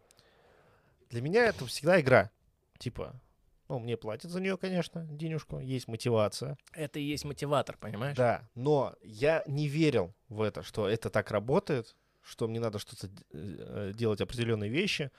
[1.10, 2.30] Для меня это всегда игра.
[2.78, 3.20] Типа,
[3.68, 6.56] ну, мне платят за нее, конечно, денежку, есть мотивация.
[6.72, 8.16] это и есть мотиватор, понимаешь?
[8.16, 13.10] Да, но я не верил в это, что это так работает, что мне надо что-то
[13.32, 15.10] э, делать определенные вещи,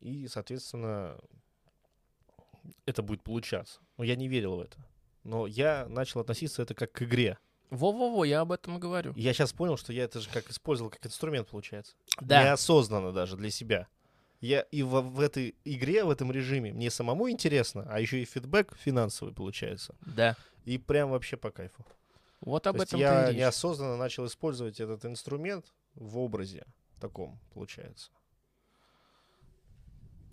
[0.00, 1.18] и, соответственно,
[2.86, 3.80] это будет получаться.
[3.96, 4.78] Но я не верил в это.
[5.24, 7.38] Но я начал относиться это как к игре.
[7.70, 9.12] Во-во-во, я об этом и говорю.
[9.14, 11.94] Я сейчас понял, что я это же как использовал как инструмент, получается.
[12.20, 12.42] Да.
[12.42, 13.88] Неосознанно даже для себя.
[14.40, 18.24] Я и в, в этой игре, в этом режиме мне самому интересно, а еще и
[18.24, 19.96] фидбэк финансовый получается.
[20.00, 20.36] Да.
[20.64, 21.84] И прям вообще по кайфу.
[22.40, 23.36] Вот об То этом я речь.
[23.36, 26.64] неосознанно начал использовать этот инструмент в образе
[27.00, 28.10] таком, получается.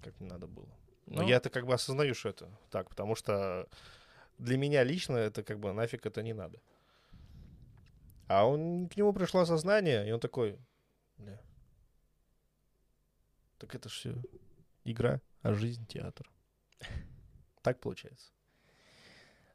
[0.04, 0.70] Как не надо было.
[1.06, 3.68] Но Ну, я-то как бы осознаю, что это так, потому что
[4.38, 6.60] для меня лично это как бы нафиг это не надо.
[8.28, 10.58] А он к нему пришло осознание, и он такой,
[11.18, 11.40] «Бля,
[13.60, 14.16] так это все
[14.84, 16.30] игра, а жизнь театр.
[17.62, 18.32] Так получается.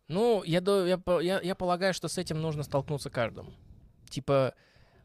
[0.09, 3.53] Ну, я, я, я, я полагаю, что с этим нужно столкнуться каждому.
[4.09, 4.53] Типа,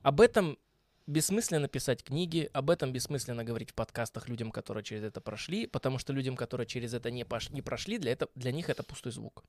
[0.02, 0.58] об этом
[1.08, 5.98] бессмысленно писать книги, об этом бессмысленно говорить в подкастах людям, которые через это прошли, потому
[6.00, 9.12] что людям, которые через это не, пош- не прошли, для, это, для них это пустой
[9.12, 9.44] звук.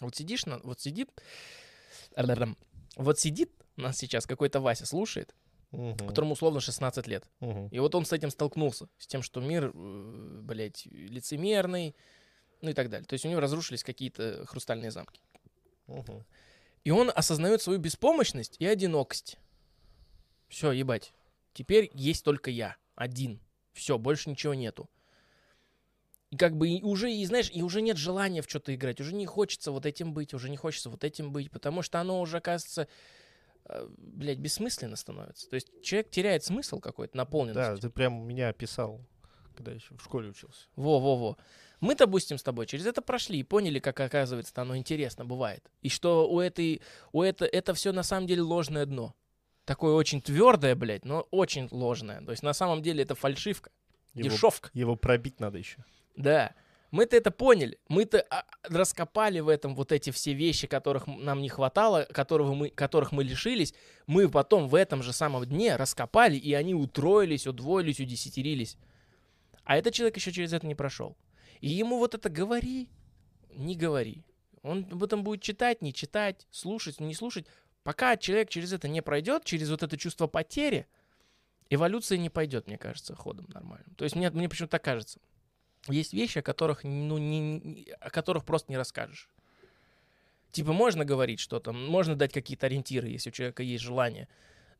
[0.00, 1.10] Вот сидишь, на, вот сидит,
[2.96, 5.34] вот сидит нас сейчас какой-то Вася слушает,
[5.72, 7.24] Мгм, которому условно 16 лет.
[7.40, 7.68] мгм.
[7.68, 11.96] И вот он с этим столкнулся, с тем, что мир, э, блядь, лицемерный,
[12.62, 13.06] ну и так далее.
[13.06, 15.20] То есть у него разрушились какие-то хрустальные замки.
[15.86, 16.24] Мгм.
[16.84, 19.38] И он осознает свою беспомощность и одинокость.
[20.48, 21.12] Все, ебать.
[21.52, 22.76] Теперь есть только я.
[22.94, 23.40] Один.
[23.72, 24.88] Все, больше ничего нету.
[26.30, 29.00] И как бы и уже, и знаешь, и уже нет желания в что-то играть.
[29.00, 32.20] Уже не хочется вот этим быть, уже не хочется вот этим быть, потому что оно
[32.20, 32.88] уже, кажется,
[33.64, 35.48] э, блядь, бессмысленно становится.
[35.48, 37.56] То есть человек теряет смысл какой-то, наполненность.
[37.56, 39.00] Да, ты прям меня описал,
[39.54, 40.66] когда еще в школе учился.
[40.74, 41.36] Во-во-во.
[41.80, 45.70] Мы, допустим, с тобой через это прошли и поняли, как, оказывается, оно интересно бывает.
[45.82, 46.80] И что у этой,
[47.12, 49.14] у это, это все на самом деле ложное дно.
[49.66, 52.22] Такое очень твердое, блядь, но очень ложное.
[52.22, 53.70] То есть на самом деле это фальшивка,
[54.14, 54.70] Его, дешевка.
[54.72, 55.84] его пробить надо еще.
[56.16, 56.54] Да.
[56.92, 57.78] Мы-то это поняли.
[57.88, 62.70] Мы-то а, раскопали в этом вот эти все вещи, которых нам не хватало, которого мы,
[62.70, 63.74] которых мы лишились.
[64.06, 68.78] Мы потом в этом же самом дне раскопали, и они утроились, удвоились, удесятерились.
[69.64, 71.16] А этот человек еще через это не прошел.
[71.60, 72.88] И ему вот это говори,
[73.50, 74.24] не говори.
[74.62, 77.46] Он об этом будет читать, не читать, слушать, не слушать.
[77.86, 80.88] Пока человек через это не пройдет, через вот это чувство потери,
[81.70, 83.94] эволюция не пойдет, мне кажется, ходом нормальным.
[83.94, 85.20] То есть мне, мне почему-то так кажется.
[85.86, 89.30] Есть вещи, о которых, ну, не, о которых просто не расскажешь.
[90.50, 94.26] Типа можно говорить что-то, можно дать какие-то ориентиры, если у человека есть желание.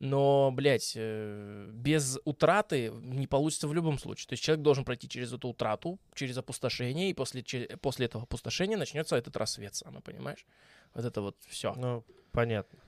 [0.01, 4.27] Но, блядь, э, без утраты не получится в любом случае.
[4.27, 7.41] То есть человек должен пройти через эту утрату, через опустошение, и после,
[7.81, 10.45] после этого опустошения начнется этот рассвет самый, понимаешь?
[10.93, 11.73] Вот это вот все.
[11.77, 12.79] Ну, понятно.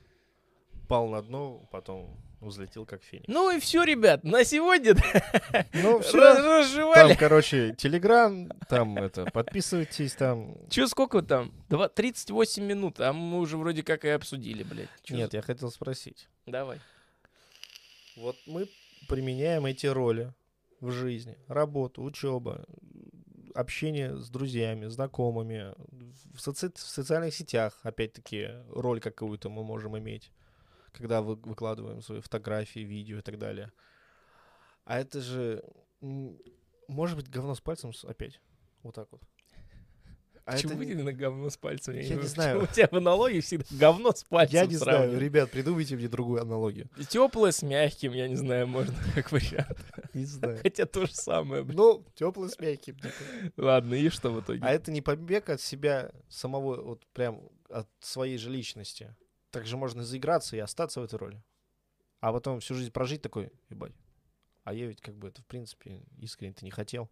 [0.89, 3.27] Пал на дно, потом взлетел как феникс.
[3.27, 4.95] Ну и все, ребят, на сегодня
[5.73, 6.93] Ну, все.
[6.95, 10.57] Там, короче, Телеграм, там это, подписывайтесь, там.
[10.69, 11.53] Че, сколько там?
[11.69, 14.89] Два- 38 минут, а мы уже вроде как и обсудили, блядь.
[15.03, 16.27] Чё Нет, за- я хотел спросить.
[16.47, 16.79] Давай.
[18.17, 18.67] Вот мы
[19.07, 20.33] применяем эти роли
[20.81, 21.37] в жизни.
[21.47, 22.65] Работа, учеба,
[23.53, 25.75] общение с друзьями, знакомыми,
[26.33, 30.31] в, соци- в социальных сетях, опять-таки, роль какую-то мы можем иметь,
[30.91, 33.71] когда вы- выкладываем свои фотографии, видео и так далее.
[34.85, 35.63] А это же,
[36.87, 38.39] может быть, говно с пальцем опять.
[38.83, 39.21] Вот так вот.
[40.45, 41.93] А Почему это не- на говно с пальцем?
[41.93, 42.59] Я не понимаю, знаю.
[42.61, 45.21] почему У тебя в аналогии всегда говно с пальцем Я не знаю, сравнивают.
[45.23, 46.89] ребят, придумайте мне другую аналогию.
[47.07, 49.77] Теплое с мягким, я не знаю, можно как вариант.
[50.15, 50.57] Не знаю.
[50.63, 51.77] Хотя то же самое, блин.
[51.77, 52.95] Ну, теплый с мягким.
[52.95, 53.13] типа.
[53.57, 54.61] Ладно, и что в итоге?
[54.63, 59.15] А это не побег от себя самого, вот прям от своей же личности.
[59.51, 61.43] Также можно заиграться и остаться в этой роли.
[62.19, 63.93] А потом всю жизнь прожить такой, ебать.
[64.63, 67.09] А я ведь как бы это, в принципе, искренне-то не хотел.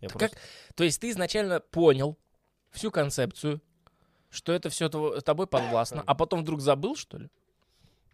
[0.00, 0.36] Я просто...
[0.76, 2.16] То есть ты изначально понял
[2.70, 3.60] всю концепцию,
[4.30, 7.28] что это все тобой подвластно, а потом вдруг забыл, что ли?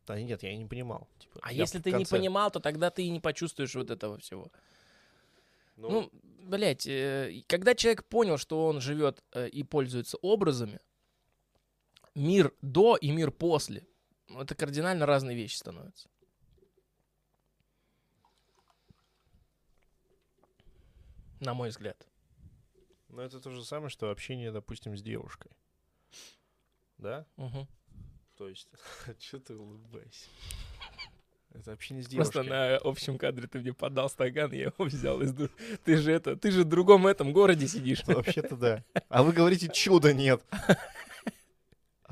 [0.07, 1.09] Да нет, я и не понимал.
[1.19, 4.19] Типа, А если ты не конце- понимал, то тогда ты и не почувствуешь вот этого
[4.19, 4.51] всего.
[5.77, 6.11] Ну, Ну,
[6.43, 10.79] блядь, э, когда человек понял, что он живет э, и пользуется образами,
[12.15, 13.87] мир до и мир после,
[14.29, 16.09] ну, это кардинально разные вещи становятся.
[21.41, 22.07] На мой взгляд.
[23.09, 25.53] Но это то же самое, что общение, допустим, с девушкой.
[26.99, 27.27] Да?
[27.37, 27.69] Мгм.
[28.37, 28.69] То есть,
[29.21, 30.29] что ты улыбаешься?
[31.51, 32.51] Это общение с Просто девушкой.
[32.51, 35.33] на общем кадре ты мне подал стакан, я его взял из...
[35.85, 38.03] Ты же это, ты же в другом этом городе сидишь.
[38.07, 38.85] Вообще-то да.
[39.09, 40.43] А вы говорите, чуда нет.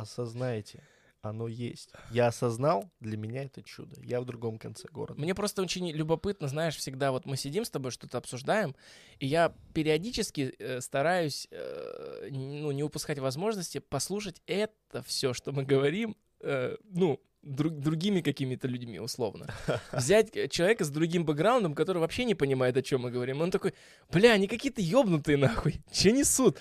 [0.03, 0.83] Осознайте,
[1.23, 1.91] оно есть.
[2.11, 3.97] Я осознал, для меня это чудо.
[4.03, 5.21] Я в другом конце города.
[5.21, 8.75] Мне просто очень любопытно, знаешь, всегда вот мы сидим с тобой, что-то обсуждаем,
[9.21, 15.65] и я периодически э, стараюсь, э, ну, не упускать возможности послушать это все, что мы
[15.65, 19.47] говорим, э, ну, друг- другими какими-то людьми, условно.
[19.93, 23.41] Взять э, человека с другим бэкграундом, который вообще не понимает, о чем мы говорим.
[23.41, 23.75] Он такой,
[24.11, 26.59] бля, они какие-то ёбнутые нахуй, че несут?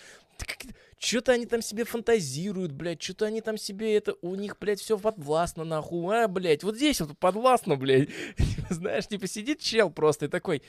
[0.98, 5.00] Что-то они там себе фантазируют, блядь, что-то они там себе это, у них, блядь, все
[5.00, 8.10] подвластно, нахуй, а, блядь, вот здесь вот подвластно, блядь.
[8.70, 10.62] Знаешь, типа сидит чел просто и такой,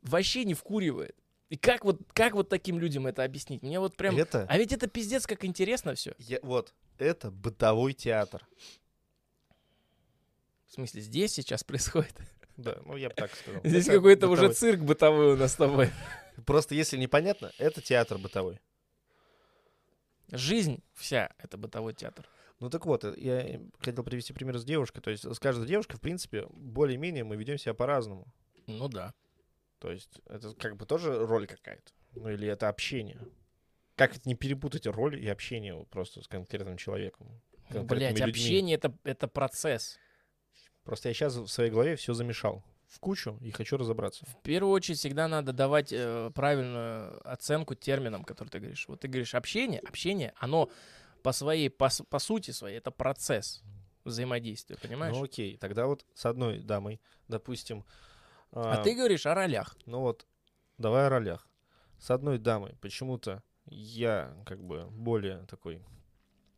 [0.00, 1.14] вообще не вкуривает.
[1.50, 3.62] И как вот, как вот таким людям это объяснить?
[3.62, 4.16] Мне вот прям...
[4.16, 6.14] Это, А ведь это пиздец как интересно все.
[6.18, 8.46] я- вот, это бытовой театр.
[10.66, 12.14] В смысле, здесь сейчас происходит?
[12.56, 13.60] Да, ну я бы так сказал.
[13.64, 15.90] Здесь какой-то уже цирк бытовой у нас с тобой.
[16.46, 18.60] Просто если непонятно, это театр бытовой.
[20.30, 22.28] Жизнь вся— это бытовой театр.
[22.58, 25.00] Ну так вот, э, я хотел привести пример с девушкой.
[25.00, 28.26] То есть с каждой девушкой, в принципе, более-менее мы ведем себя по-разному.
[28.66, 29.14] Ну да.
[29.78, 31.92] То есть это как бы тоже роль какая-то.
[32.14, 33.20] Ну или это общение.
[33.94, 37.40] Как это не перепутать роль и общение просто с конкретным человеком?
[37.68, 39.98] конкретными Блять, общение это, это процесс.
[40.84, 44.24] Просто я сейчас в своей голове все замешал в кучу и хочу разобраться.
[44.26, 48.86] В первую очередь всегда надо давать э, правильную оценку терминам, которые ты говоришь.
[48.88, 50.70] Вот ты говоришь общение, общение, оно
[51.22, 53.62] по своей, по, по сути своей, это процесс
[54.04, 55.16] взаимодействия, понимаешь?
[55.16, 57.84] Ну окей, тогда вот с одной дамой, допустим...
[58.52, 59.76] а ты говоришь о ролях.
[59.86, 60.26] Ну вот,
[60.78, 61.48] давай о ролях.
[61.98, 65.82] С одной дамой почему-то я как бы более такой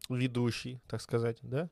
[0.08, 1.70] ведущий, так сказать, да?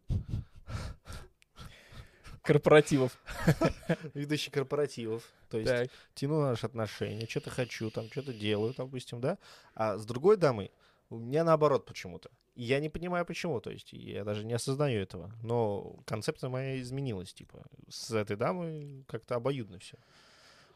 [2.46, 3.18] Корпоративов.
[4.14, 5.24] Ведущий корпоративов.
[5.50, 5.88] То есть Так.
[6.14, 9.38] тяну наши отношения, что-то хочу, там что-то делаю, допустим, да?
[9.74, 10.70] А с другой дамой
[11.10, 12.30] у меня наоборот почему-то.
[12.54, 15.30] Я не понимаю почему, то есть я даже не осознаю этого.
[15.42, 19.98] Но концепция моя изменилась, типа, с этой дамой как-то обоюдно все.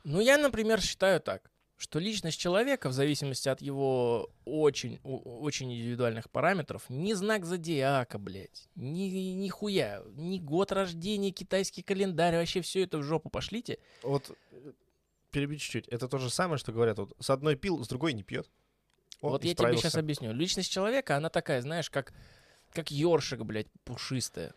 [0.04, 1.50] Ну, я, например, считаю так,
[1.80, 8.68] что личность человека, в зависимости от его очень, очень индивидуальных параметров, ни знак зодиака, блядь,
[8.74, 13.78] ни, ни хуя, ни год рождения, китайский календарь, вообще все это в жопу пошлите.
[14.02, 14.72] Вот э,
[15.30, 15.88] перебью чуть-чуть.
[15.88, 18.50] Это то же самое, что говорят, вот с одной пил, с другой не пьет.
[19.22, 20.34] О, вот я тебе сейчас объясню.
[20.34, 22.12] Личность человека, она такая, знаешь, как,
[22.74, 24.52] как ёршик, блядь, пушистая.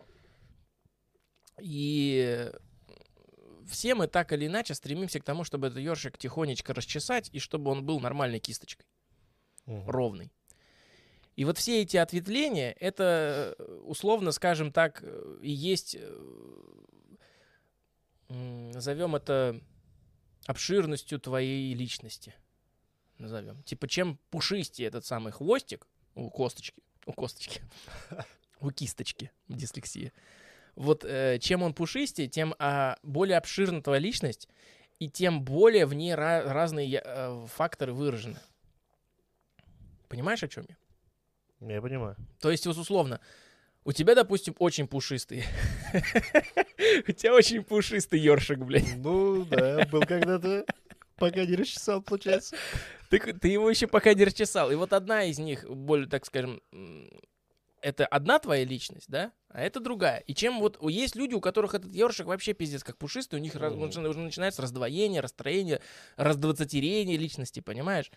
[1.61, 2.51] И
[3.73, 7.71] все мы так или иначе стремимся к тому, чтобы этот ёршик тихонечко расчесать, и чтобы
[7.71, 8.85] он был нормальной кисточкой.
[9.65, 9.89] Мгм.
[9.89, 10.31] ровный.
[11.35, 17.15] И вот все эти ответвления, это, э, условно скажем так, э, и есть, э,
[18.29, 19.59] назовем это
[20.45, 22.35] обширностью твоей личности.
[23.17, 23.63] Назовем.
[23.63, 27.61] Типа, чем пушистее этот самый хвостик у косточки, у косточки,
[28.59, 30.11] у кисточки, дислексия.
[30.75, 34.49] Вот э, чем он пушистее, тем а, более обширна твоя личность,
[34.99, 38.39] и тем более в ней ра- разные э, факторы выражены.
[40.07, 41.75] Понимаешь, о чем я?
[41.75, 42.15] Я понимаю.
[42.39, 43.19] То есть, вот условно,
[43.85, 45.43] у тебя, допустим, очень пушистый.
[47.07, 48.95] У тебя очень пушистый ёршик, блядь.
[48.97, 50.65] Ну, да, был когда-то,
[51.17, 52.55] пока не расчесал, получается.
[53.09, 54.71] Ты, ты его еще пока не расчесал.
[54.71, 56.61] И вот одна из них, более, так скажем,
[57.81, 59.31] это одна твоя личность, да?
[59.53, 60.17] А это другая.
[60.25, 63.53] И чем вот есть люди, у которых этот ёршик вообще пиздец как пушистый, у них
[63.53, 63.81] Мгм.
[63.83, 65.79] уже начинается раздвоение, расстроение,
[66.17, 68.11] раздвадцатерение личности, понимаешь?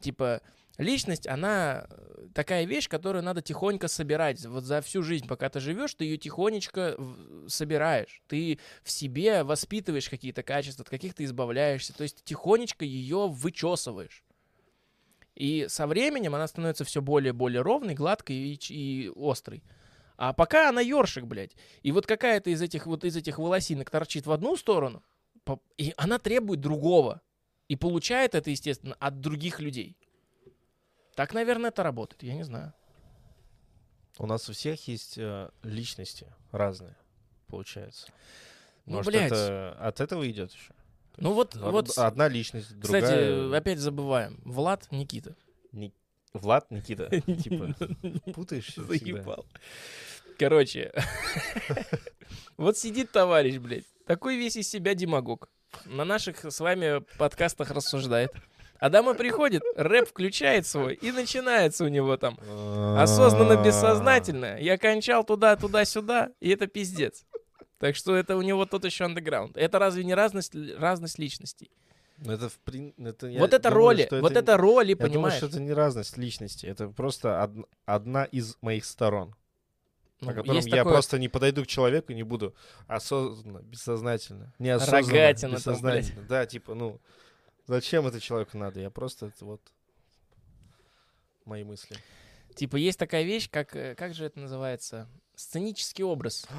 [0.00, 0.42] Типа,
[0.78, 4.44] личность, она э, такая вещь, которую надо тихонько собирать.
[4.44, 8.20] Вот за всю жизнь, пока ты живешь, ты ее тихонечко в- собираешь.
[8.26, 11.96] Ты в себе воспитываешь какие-то качества, от каких-то избавляешься.
[11.96, 14.24] То есть ты тихонечко ее вычесываешь.
[15.36, 19.62] И со временем она становится все более и более ровной, гладкой и, и острой.
[20.22, 21.56] А пока она ёршик, блядь.
[21.82, 25.02] И вот какая-то из этих вот из этих волосинок торчит в одну сторону,
[25.76, 27.20] и она требует другого.
[27.66, 29.98] И получает это, естественно, от других людей.
[31.16, 32.72] Так, наверное, это работает, я не знаю.
[34.16, 36.94] У нас у всех есть э, личности разные,
[37.48, 38.06] получается.
[38.86, 39.32] Ну, Может, блядь.
[39.32, 40.72] это от этого идет еще?
[41.16, 43.02] Ну вот, вот, Одна личность, другая...
[43.02, 44.40] кстати, опять забываем.
[44.44, 45.34] Влад, Никита.
[45.72, 45.92] Ни-
[46.34, 47.74] Влад, Никита, типа,
[48.34, 48.82] путаешься.
[48.84, 49.46] Заебал.
[50.38, 50.92] Короче,
[52.56, 55.50] вот сидит товарищ, блядь, такой весь из себя демагог.
[55.84, 58.32] На наших с вами подкастах рассуждает.
[58.78, 62.36] А домой приходит, рэп включает свой, и начинается у него там
[62.98, 64.58] осознанно, бессознательно.
[64.58, 67.24] Я кончал туда, туда-сюда, и это пиздец.
[67.78, 69.56] Так что это у него тот еще андеграунд.
[69.56, 71.70] Это разве не разность, разность личностей?
[72.24, 75.36] Ну, Это в прин- это вот это думаю, роли, вот это роли, Я думаю, понимаешь?
[75.38, 79.34] что это не разность личности, это просто од- одна из моих сторон,
[80.20, 82.54] Ну, которым есть я такое- просто не подойду к человеку не буду
[82.86, 86.22] осознанно, бессознательно, неосознанно, Рогатина там, бессознательно.
[86.28, 87.00] Да, типа, ну,
[87.66, 88.78] зачем это человеку надо?
[88.78, 89.60] Я просто, это вот
[91.44, 91.96] мои мысли.
[92.54, 95.08] Типа есть такая вещь, как, э, как же это называется?
[95.34, 96.46] Сценический образ.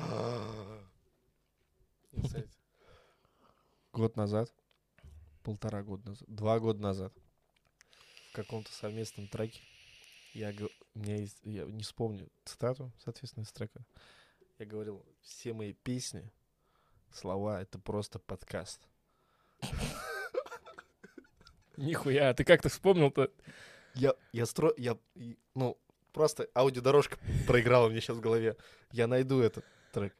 [3.93, 4.51] Год назад,
[5.43, 7.13] полтора года назад, два года назад,
[8.31, 9.61] в каком-то совместном треке,
[10.33, 10.53] я,
[10.95, 13.85] у меня есть, я не вспомню цитату, соответственно, из трека,
[14.57, 16.31] я говорил, все мои песни,
[17.11, 18.81] слова— это просто подкаст.
[21.77, 23.31] Нихуя, а ты как-то вспомнил-то?
[23.95, 24.73] Я, я стро...
[24.77, 24.97] Я,
[25.55, 25.77] ну,
[26.11, 27.17] просто аудиодорожка
[27.47, 28.57] проиграла мне сейчас в голове.
[28.91, 30.15] Я найду этот трек.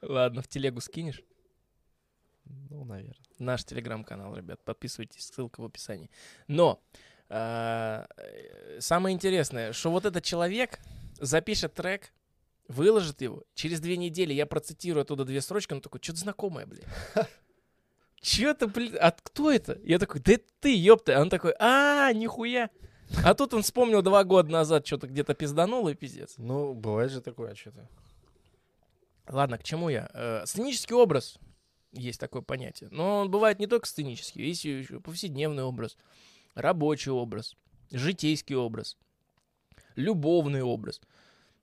[0.00, 1.22] Ладно, в телегу скинешь.
[2.44, 3.25] Ну, наверное.
[3.38, 6.10] Наш телеграм-канал, ребят, подписывайтесь, ссылка в описании.
[6.48, 6.80] Но
[7.28, 10.80] а, э, самое интересное, что вот этот человек
[11.20, 12.12] запишет трек,
[12.68, 16.84] выложит его, через две недели я процитирую оттуда две строчки, он такой, что-то знакомое, блин.
[18.20, 19.78] Чё это, блин, а кто это?
[19.84, 21.18] Я такой, да это ты, ёпта.
[21.18, 22.70] А он такой, а, нихуя.
[23.24, 26.34] А тут он вспомнил два года назад, что-то где-то пизданул и пиздец.
[26.38, 27.88] Ну, бывает же такое что-то.
[29.28, 30.10] Ладно, к чему я?
[30.12, 31.38] Э, сценический образ.
[31.96, 32.90] Есть такое понятие.
[32.92, 35.96] Но он бывает не только сценический, есть еще повседневный образ,
[36.54, 37.56] рабочий образ,
[37.90, 38.96] житейский образ,
[39.94, 41.00] любовный образ.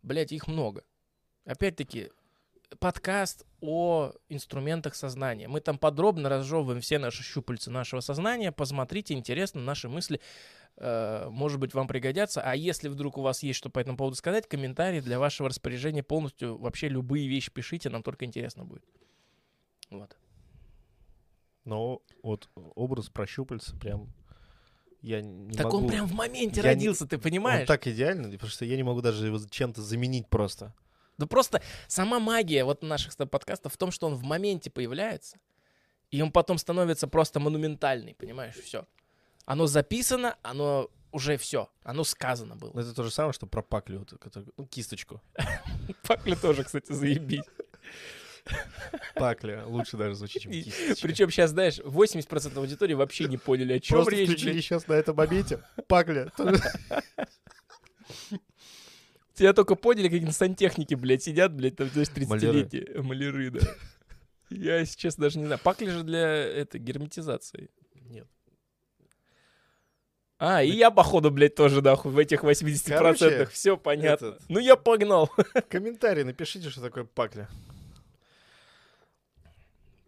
[0.01, 0.83] Блять, их много.
[1.45, 2.09] Опять-таки,
[2.79, 5.47] подкаст о инструментах сознания.
[5.47, 8.51] Мы там подробно разжевываем все наши щупальца нашего сознания.
[8.51, 10.19] Посмотрите, интересно, наши мысли,
[10.77, 12.41] э, может быть, вам пригодятся.
[12.41, 16.01] А если вдруг у вас есть что по этому поводу сказать, комментарии для вашего распоряжения
[16.01, 18.83] полностью, вообще любые вещи пишите, нам только интересно будет.
[19.89, 20.17] Вот.
[21.65, 24.13] Но вот образ прощупальца прям...
[25.01, 25.79] Я не так могу...
[25.79, 27.67] он прям в моменте я не- родился, ты Он понимаешь?
[27.67, 30.73] так идеально, потому что я не могу даже его чем-то заменить просто.
[31.17, 35.37] Да просто сама магия вот наших подкастов в том, что он в моменте появляется,
[36.09, 38.87] и он потом становится просто монументальный, понимаешь, все.
[39.45, 42.71] Оно записано, оно уже все, оно сказано было.
[42.73, 45.21] Но это то же самое, что про паклю, вот, которую- ну, кисточку.
[46.07, 47.43] Пакля тоже, кстати, заебись.
[49.15, 50.95] Пакля лучше даже звучит, чем кисточка.
[51.01, 54.55] Причем сейчас, знаешь, 80% аудитории вообще не поняли, о чем Просто речь, блядь.
[54.57, 55.59] сейчас на этом моменте.
[55.87, 56.31] Пакля.
[59.33, 63.01] Тебя только поняли, какие-то сантехники, блядь, сидят, блядь, там, есть 30-летие.
[63.01, 63.61] Маляры, да.
[64.49, 65.59] Я, честно, даже не знаю.
[65.63, 67.71] Пакли же для этой герметизации.
[67.95, 68.27] Нет.
[70.37, 72.89] А, и я, походу, блядь, тоже, нахуй, в этих 80%.
[72.89, 74.25] Короче, Все понятно.
[74.27, 75.31] этот- Ну, я погнал.
[75.69, 77.49] Комментарий напишите, что такое пакля.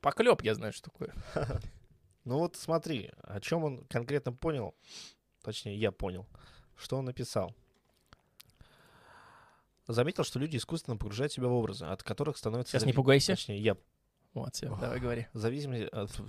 [0.06, 1.14] Поклеп, я знаю, что такое.
[2.26, 4.76] Ну вот смотри, о чем он конкретно понял,
[5.44, 6.28] точнее, я понял,
[6.76, 7.56] что он написал.
[9.88, 12.72] Заметил, что люди искусственно погружают себя в образы, от которых становятся...
[12.72, 13.34] Сейчас не зави- пугайся.
[13.34, 13.78] Точнее, я
[14.34, 15.28] Вот, все, давай говори.
[15.34, 15.88] зависимости...
[15.92, 16.20] от-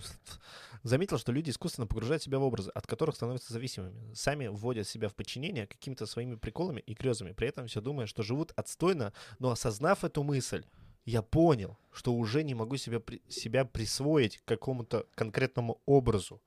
[0.82, 4.12] Заметил, что люди искусственно погружают себя в образы, от которых становятся зависимыми.
[4.14, 8.22] Сами вводят себя в подчинение какими-то своими приколами и грезами, при этом все думая, что
[8.22, 10.64] живут отстойно, но осознав эту мысль,
[11.06, 16.42] я понял, что уже не могу себя, себя присвоить к какому-то конкретному образу.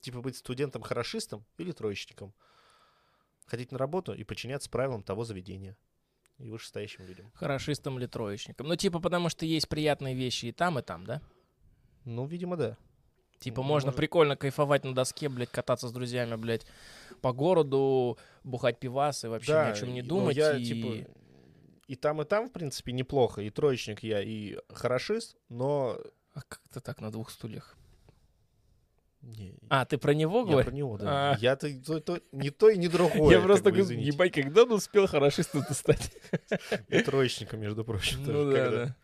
[0.00, 2.34] Типа быть студентом-хорошистом или троечником.
[3.46, 5.76] Ходить на работу и подчиняться правилам того заведения
[6.38, 7.30] и вышестоящим людям.
[7.34, 8.66] Хорошистом или троечником.
[8.66, 11.20] Ну, типа, потому что есть приятные вещи и там, и там, да?
[12.04, 12.76] Ну, видимо, да.
[13.40, 13.96] Типа, Ну, можно может.
[13.96, 16.66] прикольно кайфовать на доске, блядь, кататься с друзьями, блядь,
[17.20, 20.36] по городу, бухать пивасы, вообще ни о чем не и- ну, думать.
[20.36, 20.64] я, и...
[20.64, 21.10] типа,
[21.90, 23.42] и там, и там, в принципе, неплохо.
[23.42, 25.98] И троечник я, и хорошист, но...
[26.34, 27.76] А как ты так на двух стульях?
[29.22, 30.66] Не, А, ты про него я говоришь?
[30.66, 31.32] про него, да.
[31.32, 31.36] А.
[31.40, 33.36] Я-то то, то- не то и не другое.
[33.36, 34.06] Я просто извините.
[34.06, 36.12] ебать, когда он успел хорошистом стать?
[36.86, 38.22] И троечником, между прочим.
[38.24, 38.96] Ну да, да.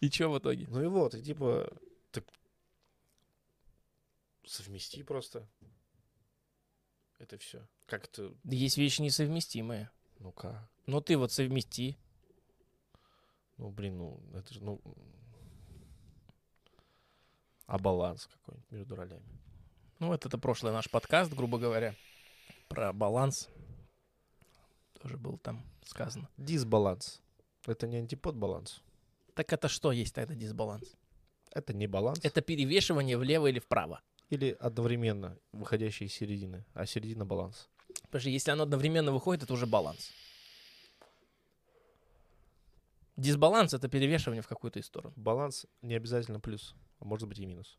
[0.00, 0.66] И чё в итоге?
[0.68, 1.72] Ну и вот, и типа...
[2.10, 2.24] Так...
[4.44, 5.48] Совмести просто.
[7.20, 7.64] Это все.
[7.86, 8.34] Как-то...
[8.42, 9.88] Есть вещи несовместимые.
[10.18, 10.68] Ну как?
[10.86, 11.96] Ну ты вот совмести.
[13.58, 14.80] Ну, блин, ну, это же, ну...
[17.66, 19.38] А баланс какой-нибудь между ролями.
[19.98, 21.94] Ну вот это прошлый наш подкаст, грубо говоря,
[22.68, 23.48] про баланс.
[25.02, 26.28] Тоже был там сказано.
[26.36, 27.20] Дисбаланс.
[27.66, 28.80] Это не антипод баланс.
[29.34, 30.94] Так это что есть тогда дисбаланс?
[31.50, 32.20] Это не баланс.
[32.22, 34.00] Это перевешивание влево или вправо.
[34.30, 37.68] или одновременно выходящие из середины, а середина баланс?
[38.10, 40.12] Подожди, если оно одновременно выходит, это уже баланс.
[43.18, 45.12] Дисбаланс— это перевешивание в какую-то из сторон.
[45.16, 47.76] Баланс не обязательно плюс, а может быть и минус.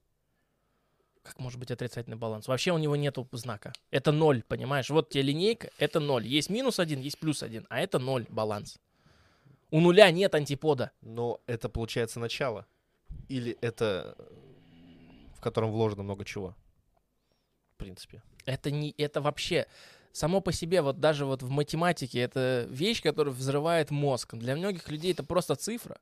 [1.23, 2.49] Как может быть отрицательный баланс?
[2.49, 3.71] Вообще у него нету знака.
[3.89, 4.89] Это ноль, понимаешь?
[4.89, 6.27] Вот тебе линейка, это ноль.
[6.27, 8.79] Есть минус один, есть плюс один, а это ноль баланс.
[9.71, 10.91] У нуля нет антипода.
[10.99, 12.65] Но это получается начало.
[13.29, 14.23] Или это э,
[15.35, 16.53] в котором вложено много чего.
[17.71, 18.21] В принципе.
[18.45, 19.67] Это не, это вообще
[20.19, 24.35] само по себе, вот даже вот в математике, это вещь, которая взрывает мозг.
[24.35, 25.97] Для многих людей это просто цифра.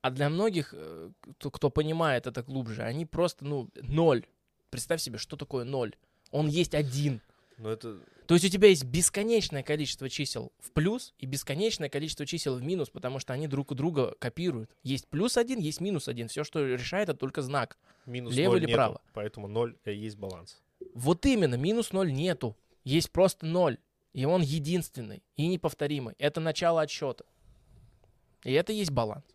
[0.00, 4.24] А для многих, э, кто, кто понимает это глубже, они просто, ну, ноль.
[4.70, 5.94] Представь себе, что такое ноль.
[6.30, 7.20] Он есть один.
[7.58, 7.98] Но это...
[8.26, 12.62] То есть у тебя есть бесконечное количество чисел в плюс и бесконечное количество чисел в
[12.62, 14.70] минус, потому что они друг у друга копируют.
[14.82, 16.28] Есть плюс один, есть минус один.
[16.28, 17.76] Все, что решает, это только знак.
[18.06, 19.00] Минус Лево или нету, право?
[19.12, 20.62] Поэтому ноль и есть баланс.
[20.94, 22.56] Вот именно, минус ноль нету.
[22.88, 23.76] Есть просто ноль.
[24.14, 26.14] И он единственный и неповторимый.
[26.18, 27.26] Это начало отсчета.
[28.44, 29.26] И это есть баланс.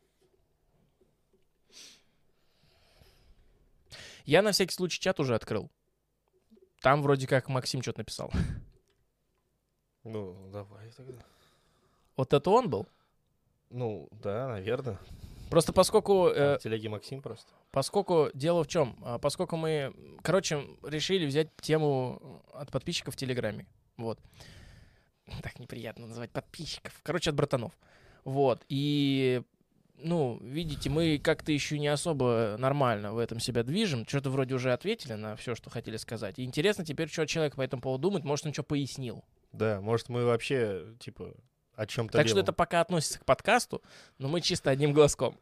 [4.26, 5.70] Я на всякий случай чат уже открыл.
[6.82, 8.32] Там вроде как Максим что-то написал.
[10.06, 11.24] Ну, давай тогда.
[12.18, 12.88] Вот это он был?
[13.70, 15.00] Ну, да, наверное.
[15.54, 17.54] Просто поскольку, э, В телеге Максим просто.
[17.70, 19.94] поскольку дело в чем, А, поскольку мы,
[20.24, 24.20] короче, решили взять тему от подписчиков в Телеграме, вот.
[25.44, 27.00] Так неприятно называть подписчиков.
[27.04, 27.72] Короче, от братанов.
[28.24, 28.64] Вот.
[28.68, 29.44] И,
[30.00, 34.08] ну, видите, мы как-то еще не особо нормально в этом себя движем.
[34.08, 36.40] Что-то вроде уже ответили на все, что хотели сказать.
[36.40, 38.26] И интересно теперь, что человек по этому поводу думает.
[38.26, 39.24] Может, он что пояснил.
[39.52, 41.36] Да, может, мы вообще, типа,
[41.76, 43.82] о чем-то Так что это пока относится к подкасту,
[44.18, 45.40] но мы чисто одним глазком.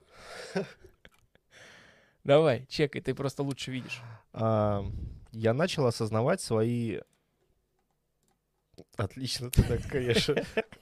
[2.23, 4.01] Давай, чекай, ты просто лучше видишь.
[4.33, 4.85] А,
[5.31, 6.99] я начал осознавать свои...
[8.95, 10.35] Отлично ты так, конечно.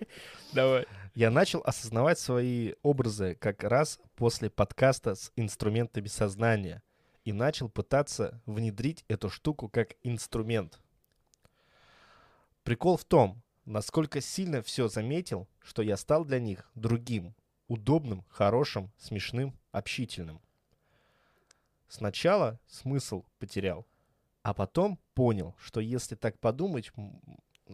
[0.54, 0.86] Давай.
[1.16, 6.84] Я начал осознавать свои образы как раз после подкаста с инструментами сознания
[7.24, 10.80] и начал пытаться внедрить эту штуку как инструмент.
[12.64, 17.36] Прикол в том, насколько сильно все заметил, что я стал для них другим,
[17.68, 20.42] удобным, хорошим, смешным, общительным.
[21.88, 23.86] Сначала смысл потерял,
[24.42, 26.92] а потом понял, что если так подумать,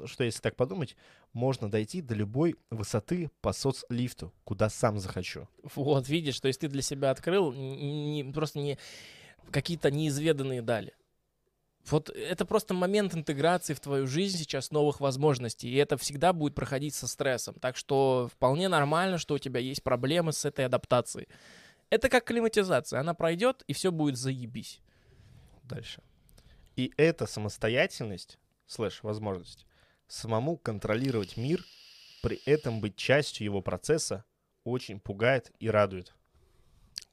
[0.06, 0.98] что если так подумать,
[1.32, 5.48] можно дойти до любой высоты по соцлифту, куда сам захочу.
[5.76, 8.78] Вот, видишь, то есть ты для себя открыл не, просто не
[9.50, 10.93] какие-то неизведанные дали.
[11.89, 16.55] Вот это просто момент интеграции в твою жизнь сейчас новых возможностей, и это всегда будет
[16.55, 17.55] проходить со стрессом.
[17.55, 21.27] Так что вполне нормально, что у тебя есть проблемы с этой адаптацией.
[21.91, 24.81] Это как климатизация, она пройдет, и все будет заебись.
[25.63, 26.01] Дальше.
[26.75, 29.67] И эта самостоятельность, слэш, возможность,
[30.07, 31.63] самому контролировать мир,
[32.23, 34.25] при этом быть частью его процесса,
[34.63, 36.15] очень пугает и радует.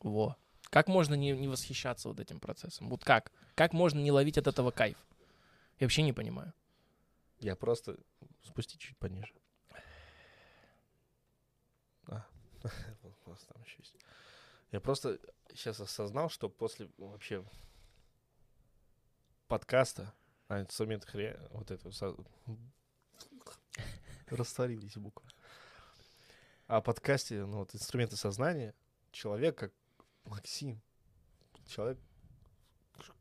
[0.00, 0.36] Во.
[0.72, 2.88] Как можно не, не восхищаться вот этим процессом?
[2.88, 3.30] Вот как?
[3.54, 4.96] Как можно не ловить от этого кайф?
[5.78, 6.54] Я вообще не понимаю.
[7.40, 7.98] Я просто...
[8.42, 9.34] Спусти чуть пониже.
[12.06, 12.24] А,
[13.02, 13.94] вот у нас там еще есть.
[14.70, 15.18] Я просто
[15.54, 17.44] сейчас осознал, что после вообще
[19.48, 20.14] подкаста
[20.48, 22.16] о инструментах ре- вот этого со-
[24.28, 25.28] растворились буквы.
[26.66, 28.74] О подкасте, ну вот инструменты сознания,
[29.10, 29.72] человек как
[30.24, 30.80] Максим,
[31.66, 31.98] человек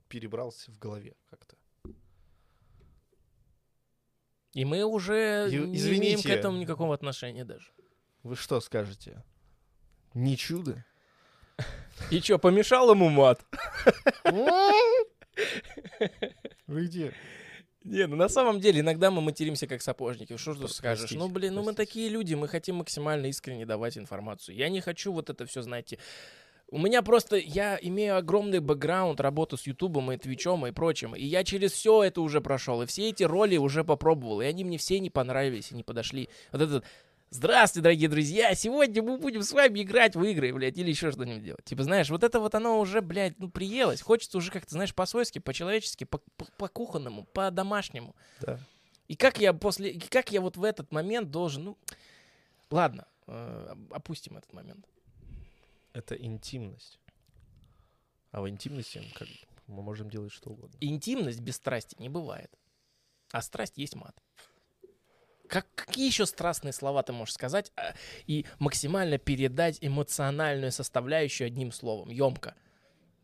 [0.08, 1.56] перебрался в голове как-то.
[4.54, 6.30] И мы уже И- не имеем к извините.
[6.34, 7.72] этому никакого отношения даже.
[8.24, 9.24] Вы что скажете?
[10.14, 10.84] Не чудо?
[12.10, 13.46] И что, помешал ему мат?
[16.68, 17.14] Вы где?
[17.84, 20.38] Не, ну на самом деле иногда мы материмся как сапожники.
[20.38, 21.12] Что ж ты Про- скажешь?
[21.12, 24.56] ну, блин, ну мы такие люди, мы хотим максимально искренне давать информацию.
[24.56, 25.98] Я не хочу вот это все, знаете.
[26.72, 31.14] У меня просто, я имею огромный бэкграунд работы с Ютубом и Твичом и прочим.
[31.14, 32.82] И я через все это уже прошел.
[32.82, 34.40] И все эти роли уже попробовал.
[34.40, 36.30] И они мне все не понравились и не подошли.
[36.54, 36.86] Вот этот
[37.34, 38.54] Здравствуйте, дорогие друзья!
[38.56, 41.64] Сегодня мы будем с вами играть в игры, блядь, или еще что-нибудь делать.
[41.64, 44.02] Типа, знаешь, вот это вот оно уже, блядь, ну, приелось.
[44.02, 48.18] Хочется уже как-то, знаешь, по-свойски, по-человечески, по- по- по-кухонному, по-домашнему.
[48.42, 48.60] Да.
[49.08, 51.78] И как я после, как я вот в этот момент должен, ну,
[52.70, 54.86] ладно, э, опустим этот момент.
[55.94, 57.00] Это интимность.
[58.32, 59.28] А в интимности как,
[59.68, 60.78] мы можем делать что угодно.
[60.80, 62.52] Интимность без страсти не бывает.
[63.32, 64.16] А страсть есть мат.
[65.48, 67.94] Как, какие еще страстные слова ты можешь сказать а,
[68.26, 72.56] и максимально передать эмоциональную составляющую одним словом, емко?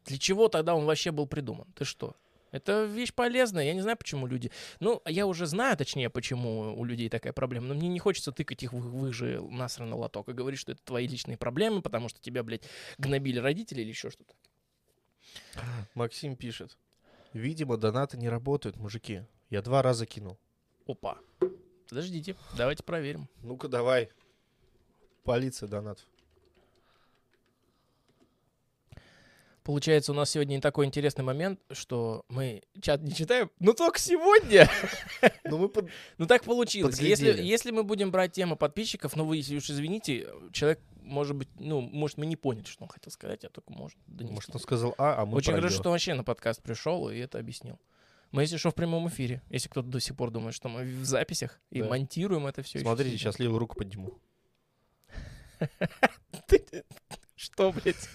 [0.04, 1.72] Для чего тогда он вообще был придуман?
[1.74, 2.18] Ты что?
[2.52, 3.66] Это вещь полезная.
[3.66, 4.52] Я не знаю, почему люди...
[4.80, 8.64] Ну, я уже знаю, точнее, почему у людей такая проблема, но мне не хочется тыкать
[8.64, 12.10] их в, в их же насранный лоток и говорить, что это твои личные проблемы, потому
[12.10, 12.64] что тебя, блядь,
[12.98, 14.34] гнобили родители или еще что-то.
[15.94, 16.78] Максим пишет.
[17.34, 19.24] Видимо, донаты не работают, мужики.
[19.50, 20.38] Я два раза кинул.
[20.88, 21.20] Опа.
[21.90, 23.28] Подождите, давайте проверим.
[23.44, 24.10] Ну-ка, давай.
[25.24, 26.06] Полиция донат.
[29.68, 34.70] Получается, у нас сегодня такой интересный момент, что мы чат не читаем, но только сегодня.
[35.44, 35.90] Ну, мы под...
[36.18, 37.00] Ну так получилось.
[37.00, 42.18] Если, мы будем брать тему подписчиков, ну вы, уж извините, человек, может быть, ну, может,
[42.18, 44.36] мы не поняли, что он хотел сказать, а только может донести.
[44.36, 47.38] Может, он сказал А, а мы Очень хорошо, что вообще на подкаст пришел и это
[47.38, 47.78] объяснил.
[48.32, 49.42] Мы, если что, в прямом эфире.
[49.50, 51.90] Если кто-то до сих пор думает, что мы в записях и Да.
[51.90, 52.80] монтируем это все.
[52.80, 54.18] Смотрите, сейчас левую руку подниму.
[57.36, 58.10] Что, блядь?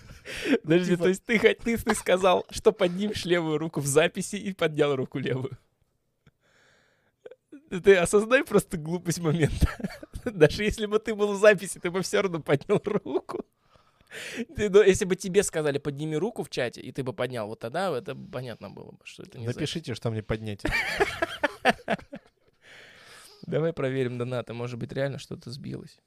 [0.63, 4.53] Подожди, Типа- то есть ты, ты, ты сказал, что поднимешь левую руку в записи и
[4.53, 5.59] поднял руку левую.
[7.71, 9.67] Ты осознай просто глупость момента.
[10.25, 13.45] Даже если бы ты был в записи, ты бы все равно поднял руку.
[14.57, 17.61] Ты, ну, если бы тебе сказали, подними руку в чате, и ты бы поднял, вот
[17.61, 19.57] тогда это понятно было бы, что это не запись.
[19.57, 20.63] Напишите, что мне поднять.
[23.47, 25.99] Давай проверим донаты, может быть, реально что-то сбилось.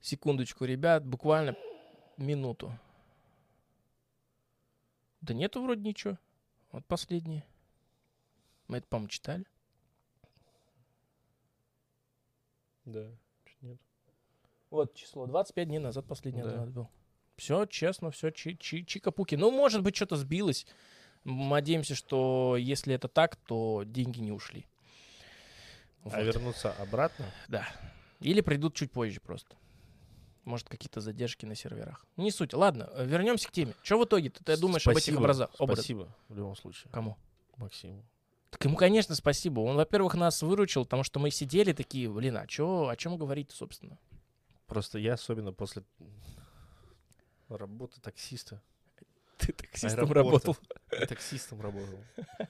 [0.00, 1.56] Секундочку, ребят, буквально
[2.16, 2.72] минуту.
[5.20, 6.18] Да нету вроде ничего.
[6.70, 7.44] Вот последние.
[8.68, 9.44] Мы это, по-моему, читали.
[12.84, 13.10] Да,
[13.44, 13.78] чуть нет.
[14.70, 15.26] Вот число.
[15.26, 16.64] 25 дней назад последний Да.
[16.66, 16.88] был.
[17.36, 19.36] Все честно, все чи чи чика-пуки.
[19.36, 20.66] Ну, может быть, что-то сбилось.
[21.24, 24.66] Надеемся, что если это так, то деньги не ушли.
[26.04, 26.24] А Вот.
[26.24, 27.26] вернуться обратно?
[27.48, 27.66] Да.
[28.20, 29.56] Или придут чуть позже просто.
[30.48, 32.06] Может, какие-то задержки на серверах.
[32.16, 32.54] Не суть.
[32.54, 33.74] Ладно, э, вернемся к теме.
[33.82, 35.50] Что в итоге ты думаешь об этих Спасибо, образах?
[35.58, 35.84] образах?
[35.84, 37.18] Спасибо, в любом случае, Кому?
[37.58, 38.02] Максиму.
[38.48, 39.60] Так ему, конечно, спасибо.
[39.60, 43.50] Он, во-первых, нас выручил, потому что мы сидели такие, блин, а чё, о чем говорить,
[43.50, 43.98] собственно?
[44.66, 45.82] Просто я особенно после
[47.50, 48.62] работы таксиста.
[49.36, 50.14] Ты таксистом Аэропорта.
[50.14, 50.56] работал.
[50.98, 52.02] И таксистом работал.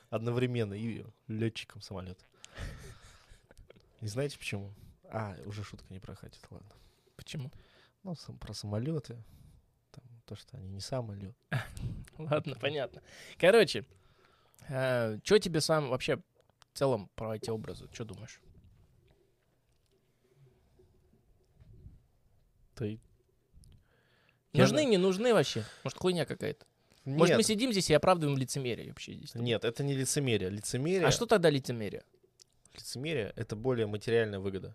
[0.08, 2.24] Одновременно и летчиком самолета.
[4.00, 4.72] Не знаете почему?
[5.10, 6.70] А, уже шутка не прокатит, ладно.
[7.16, 7.50] Почему?
[8.08, 9.22] Ну, сам- про самолеты.
[9.90, 11.36] Там, то, что они не самолет.
[12.18, 13.02] Ладно, понятно.
[13.36, 13.84] Короче,
[14.66, 17.86] что тебе сам вообще в целом про эти образы?
[17.92, 18.40] Что думаешь?
[24.52, 25.64] Я Нужны, не нужны вообще?
[25.84, 26.64] Может, хуйня какая-то?
[27.04, 29.34] Может, мы сидим здесь и оправдываем лицемерие вообще здесь?
[29.34, 30.48] нет, это не лицемерие.
[30.48, 32.02] Лицемерие, А что тогда лицемерие?
[32.74, 34.74] лицемерие это более материальная выгода,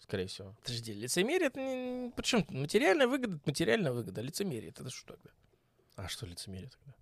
[0.00, 0.54] скорее всего.
[0.62, 2.10] Подожди, лицемерие это не...
[2.16, 4.20] Причем материальная выгода, это материальная выгода.
[4.20, 5.30] Лицемерие это что тогда?
[5.96, 6.94] А что лицемерие тогда?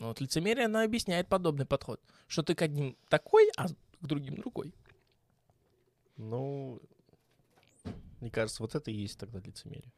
[0.00, 2.00] Ну вот лицемерие, она объясняет подобный подход.
[2.26, 4.74] Что ты к одним такой, а к другим другой.
[6.16, 6.80] Ну,
[8.20, 9.92] мне кажется, вот это и есть тогда лицемерие.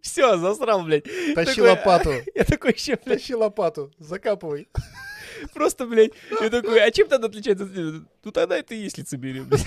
[0.00, 1.04] Все, засрал, блядь.
[1.34, 4.68] Тащи Такой, лопату, Я такой еще, блядь, тащи лопату, закапывай.
[5.54, 6.12] Просто, блядь.
[6.40, 7.64] Я такой, а чем тогда отличается?
[7.64, 9.66] Ну тогда это и есть лицемерие, блядь.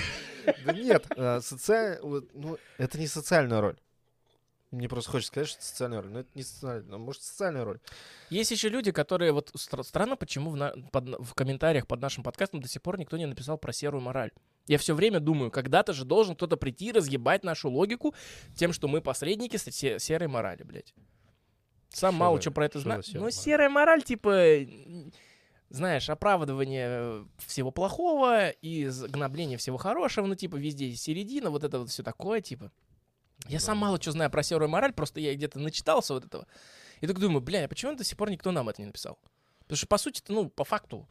[0.66, 3.78] Да нет, а, социаль- вот, ну, это не социальная роль.
[4.72, 6.12] Мне просто хочется сказать, что это социальная роль.
[6.12, 7.80] Но это не социальная, ну, может, социальная роль.
[8.32, 12.24] Есть еще люди, которые вот стра- странно, почему в, на- под- в комментариях под нашим
[12.24, 14.32] подкастом до сих пор никто не написал про серую мораль.
[14.66, 18.16] Я все время думаю, когда-то же должен кто-то прийти и разъебать нашу логику
[18.56, 20.94] тем, что мы посредники с- се- серой морали, блядь.
[21.90, 23.04] Сам Что мало что про это знаю.
[23.04, 23.32] серая Ну, мораль?
[23.34, 24.56] серая мораль, типа,
[25.74, 31.90] знаешь, оправдывание всего плохого и гнобление всего хорошего, ну, типа, везде середина, вот это вот
[31.90, 32.72] все такое, типа.
[33.48, 36.46] Я сам мало что знаю про серую мораль, просто я где-то начитался вот этого.
[37.02, 39.18] И так думаю, бля, а почему до сих пор никто нам это не написал?
[39.62, 41.10] Потому что, по сути, ну, по факту,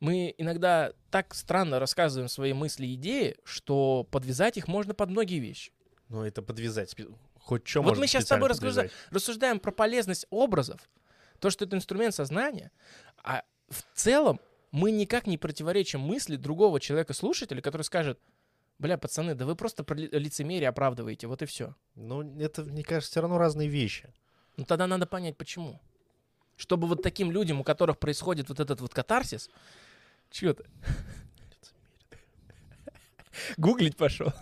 [0.00, 5.38] мы иногда так странно рассказываем свои мысли и идеи, что подвязать их можно под многие
[5.38, 5.72] вещи.
[6.10, 6.94] Ну, это подвязать.
[7.40, 8.92] Хоть что Вот мы щас с тобой подвязать.
[9.10, 10.82] Рассуждаем про полезность образов,
[11.40, 12.70] то, что это инструмент сознания,
[13.24, 14.40] а в целом
[14.70, 18.18] мы никак не противоречим мысли другого человека-слушателя, который скажет,
[18.78, 21.74] бля, пацаны, да вы просто про ли- лицемерие оправдываете, вот и все.
[21.94, 24.12] Ну, это, мне кажется, все равно разные вещи.
[24.56, 25.80] Ну тогда надо понять, почему.
[26.56, 29.48] Чтобы вот таким людям, у которых происходит вот этот вот катарсис,
[30.30, 30.64] чё ты?
[33.56, 34.32] Гуглить пошел.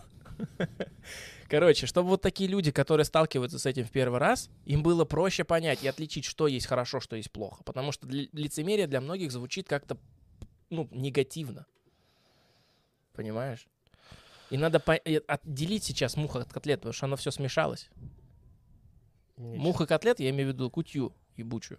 [1.49, 5.45] Короче, чтобы вот такие люди, которые сталкиваются с этим в первый раз, им было проще
[5.45, 7.63] понять и отличить, что есть хорошо, что есть плохо.
[7.65, 9.97] Потому что для- лицемерие для многих звучит как-то,
[10.71, 11.67] ну, негативно.
[13.13, 13.67] Понимаешь?
[14.51, 17.89] И надо по- отделить сейчас мух от котлет, потому что оно все смешалось.
[19.37, 21.79] Не Мух и котлет, я имею в виду кутью ебучую.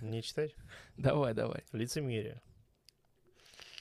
[0.00, 0.54] Не читать?
[0.96, 1.64] Давай, давай.
[1.72, 2.40] Лицемерие.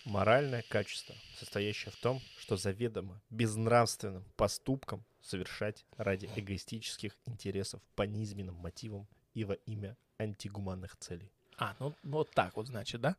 [0.06, 8.56] Моральное качество, состоящее в том, что заведомо безнравственным поступком совершать ради эгоистических интересов по низменным
[8.56, 11.32] мотивам и во имя антигуманных целей.
[11.58, 13.16] А, ну вот так вот, значит, да?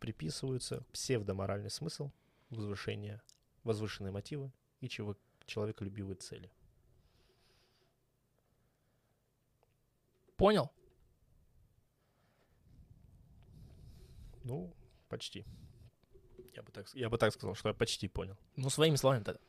[0.00, 2.10] Приписываются псевдоморальный смысл,
[2.50, 3.22] возвышение,
[3.62, 5.16] возвышенные мотивы и чего
[5.46, 6.50] человеколюбивые цели.
[10.36, 10.70] Понял?
[14.42, 14.74] Ну,
[15.08, 15.46] почти.
[16.56, 18.36] Я бы так, я бы так сказал, что я почти понял.
[18.56, 19.40] Ну, своими словами тогда.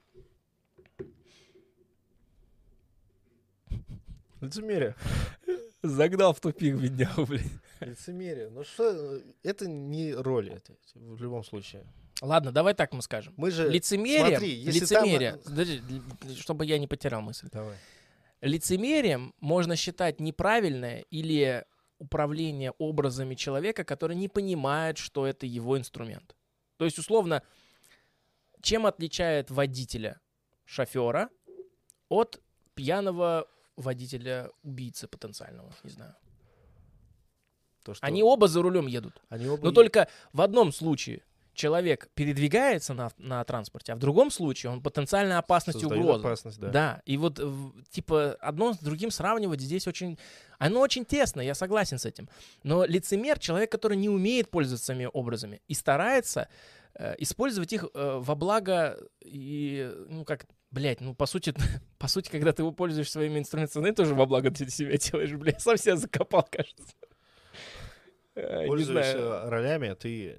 [4.41, 4.95] Лицемерие.
[5.83, 7.61] Загнал в тупик беднягу, блин.
[7.79, 8.49] Лицемерие.
[8.49, 11.85] Ну что, это не роль это в любом случае.
[12.21, 13.33] Ладно, давай так мы скажем.
[13.37, 13.69] Мы же...
[13.69, 15.81] Лицемерие, смотри, если там- лицемерие, подожди,
[16.23, 17.49] л- чтобы я не потерял мысль.
[17.51, 17.75] Давай.
[18.41, 21.65] Лицемерием можно считать неправильное или
[21.99, 26.35] управление образами человека, который не понимает, что это его инструмент.
[26.78, 27.43] То есть, условно,
[28.61, 30.19] чем отличает водителя,
[30.65, 31.30] шофера,
[32.09, 32.41] от
[32.73, 36.15] пьяного водителя, убийцы потенциального, не знаю.
[37.84, 39.21] То, что Они оба за рулем едут.
[39.30, 41.23] они оба Но только в одном случае
[41.55, 46.19] человек передвигается на, на транспорте, а в другом случае он потенциальная опасность и угроза.
[46.19, 46.69] опасность, да.
[46.69, 47.01] Да.
[47.05, 50.17] и вот в- типа одно с другим сравнивать здесь очень...
[50.57, 52.29] Оно очень тесно, я согласен с этим.
[52.63, 56.47] Но лицемер— человек, который не умеет пользоваться этими образами и старается
[56.93, 61.53] э, использовать их э, во благо и, ну как, блядь, ну по сути,
[61.97, 65.77] по сути, когда ты пользуешься своими инструментами, тоже во благо ты себя делаешь, блядь, сам
[65.77, 66.93] себя закопал, кажется.
[68.35, 69.17] Э, знаю.
[69.17, 70.37] э, ролями, ты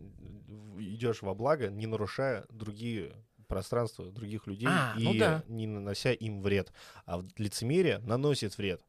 [0.79, 3.13] идешь во благо, не нарушая другие
[3.49, 5.43] пространства других людей А, и ну да.
[5.47, 6.73] не нанося им вред.
[7.07, 8.83] А лицемерие наносит вред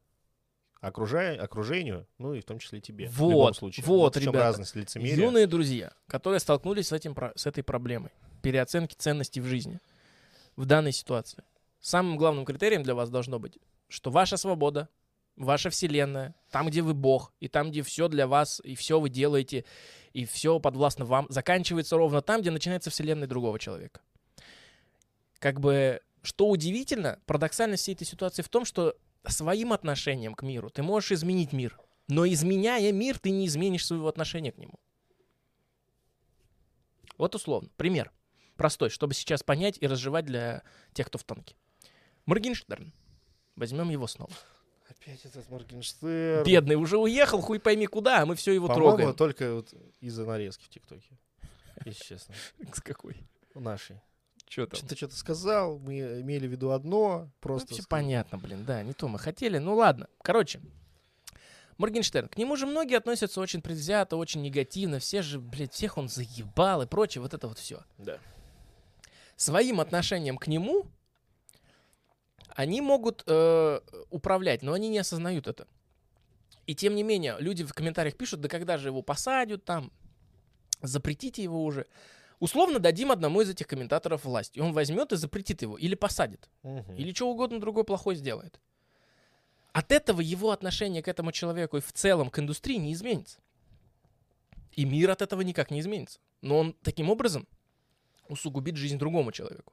[0.80, 3.08] окружая, окружению, ну и в том числе тебе.
[3.08, 3.84] в любом Вот, случае.
[3.84, 4.44] вот, в чем ребята.
[4.46, 5.16] разность лицемерия.
[5.16, 8.10] Юные друзья, которые столкнулись с, этим, с этой проблемой
[8.42, 9.80] переоценки ценностей в жизни
[10.56, 11.42] в данной ситуации.
[11.80, 13.58] Самым главным критерием для вас должно быть,
[13.88, 14.88] что ваша свобода,
[15.36, 19.08] ваша вселенная, там, где вы бог, и там, где все для вас, и все вы
[19.08, 19.64] делаете,
[20.12, 24.00] и все подвластно вам, заканчивается ровно там, где начинается вселенная другого человека.
[25.38, 28.96] Как бы, что удивительно, парадоксальность всей этой ситуации в том, что
[29.26, 31.78] своим отношением к миру ты можешь изменить мир,
[32.08, 34.78] но изменяя мир, ты не изменишь своего отношения к нему.
[37.18, 37.68] Вот условно.
[37.76, 38.12] Пример.
[38.56, 41.54] Простой, чтобы сейчас понять и разжевать для тех, кто в танке.
[42.26, 42.92] Моргенштерн.
[43.56, 44.32] Возьмем его снова.
[45.00, 46.44] Опять этот Моргенштерн.
[46.44, 49.14] Бедный уже уехал, хуй пойми куда, а мы все его По-моему, трогаем.
[49.14, 51.18] только вот из-за нарезки в ТикТоке.
[51.84, 52.34] Если честно.
[52.74, 53.16] С какой?
[53.54, 54.00] У нашей.
[54.48, 54.80] Что там?
[54.88, 57.66] Ты что-то сказал, мы имели в виду одно, Ну, просто...
[57.74, 58.00] все сказал.
[58.00, 59.58] понятно, блин, да, не то мы хотели.
[59.58, 60.60] Ну ладно, короче.
[61.76, 64.98] Моргенштерн, к нему же многие относятся очень предвзято, очень негативно.
[64.98, 67.82] Все же, блядь, всех он заебал и прочее, вот это вот все.
[67.98, 68.18] Да.
[69.36, 70.86] своим отношением к нему
[72.58, 73.80] они могут э,
[74.10, 75.68] управлять, но они не осознают это.
[76.66, 79.92] И тем не менее, люди в комментариях пишут, да когда же его посадят там,
[80.82, 81.86] запретите его уже.
[82.40, 86.50] Условно дадим одному из этих комментаторов власть, и он возьмет и запретит его, или посадит,
[86.64, 86.94] Мгм.
[86.96, 88.58] или что угодно другое плохое сделает.
[89.72, 93.38] От этого его отношение к этому человеку и в целом к индустрии не изменится.
[94.72, 96.18] И мир от этого никак не изменится.
[96.40, 97.46] Но он таким образом
[98.28, 99.72] усугубит жизнь другому человеку.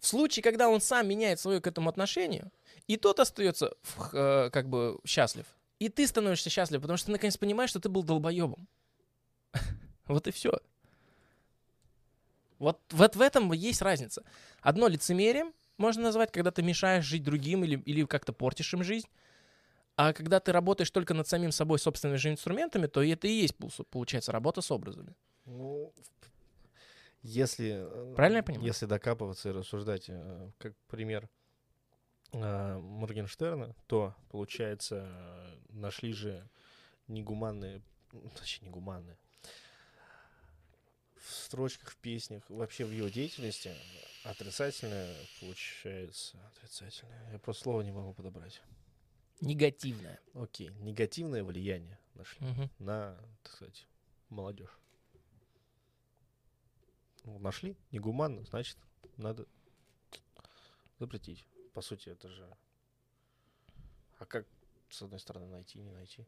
[0.00, 2.50] В случае, когда он сам меняет свое к этому отношение,
[2.86, 5.46] и тот остается в- э, как бы счастлив,
[5.78, 8.66] и ты становишься счастлив, потому что ты наконец понимаешь, что ты был долбоебом.
[10.06, 10.52] Вот и все.
[12.58, 14.22] Вот, вот в этом есть разница.
[14.62, 19.08] Одно лицемерием можно назвать, когда ты мешаешь жить другим или, или как-то портишь им жизнь.
[19.96, 23.56] А когда ты работаешь только над самим собой собственными же инструментами, то это и есть,
[23.56, 25.14] пол- получается, работа с образами.
[25.44, 25.92] Ну,
[27.26, 27.74] если...
[27.86, 28.66] э, Правильно я понимаю?
[28.66, 31.28] Если докапываться и рассуждать, э, как пример
[32.32, 36.48] э, Моргенштерна, то, получается, э, нашли же
[37.08, 37.82] негуманные,
[38.38, 39.16] точнее, негуманные,
[41.16, 43.74] в строчках, в песнях, вообще в его деятельности
[44.24, 48.62] отрицательное получается, отрицательное, я просто слово не могу подобрать.
[49.40, 50.18] Негативное.
[50.34, 52.70] Окей, негативное влияние нашли Мгм.
[52.78, 53.86] на, так сказать,
[54.30, 54.70] молодежь.
[57.26, 58.78] Ну, нашли, негуманно, значит,
[59.16, 59.46] надо
[61.00, 61.44] запретить.
[61.74, 62.48] По сути, это же...
[64.18, 64.46] А как,
[64.88, 66.24] с одной стороны, найти, не найти?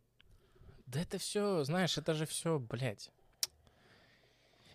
[0.87, 3.11] Да это все, знаешь, это же все, блядь.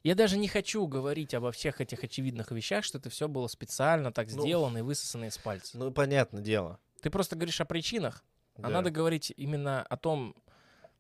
[0.01, 4.11] Я даже не хочу говорить обо всех этих очевидных вещах, что это все было специально
[4.11, 5.77] так Ну, сделано и высосано из пальца.
[5.77, 6.79] Ну, понятное дело.
[7.01, 8.23] Ты просто говоришь о причинах,
[8.55, 8.69] а Да.
[8.69, 10.35] надо говорить именно о том,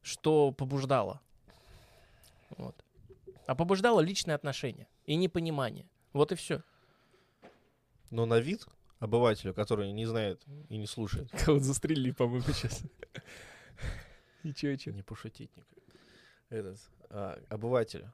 [0.01, 1.21] что побуждало.
[2.57, 2.75] Вот.
[3.45, 5.89] А побуждало личные отношения и непонимание.
[6.13, 6.63] Вот и все.
[8.09, 8.67] Но на вид
[8.99, 12.83] обывателю, который не знает и не слушает, Кого-то застрелили, по-моему, сейчас.
[14.43, 14.93] Ничего, ничего.
[14.93, 15.69] не пошутить никак.
[16.49, 16.77] Этот,
[17.09, 18.13] а, обывателю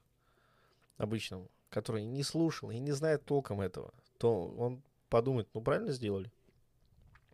[0.98, 6.32] обычному, который не слушал и не знает толком этого, то он подумает, ну правильно сделали?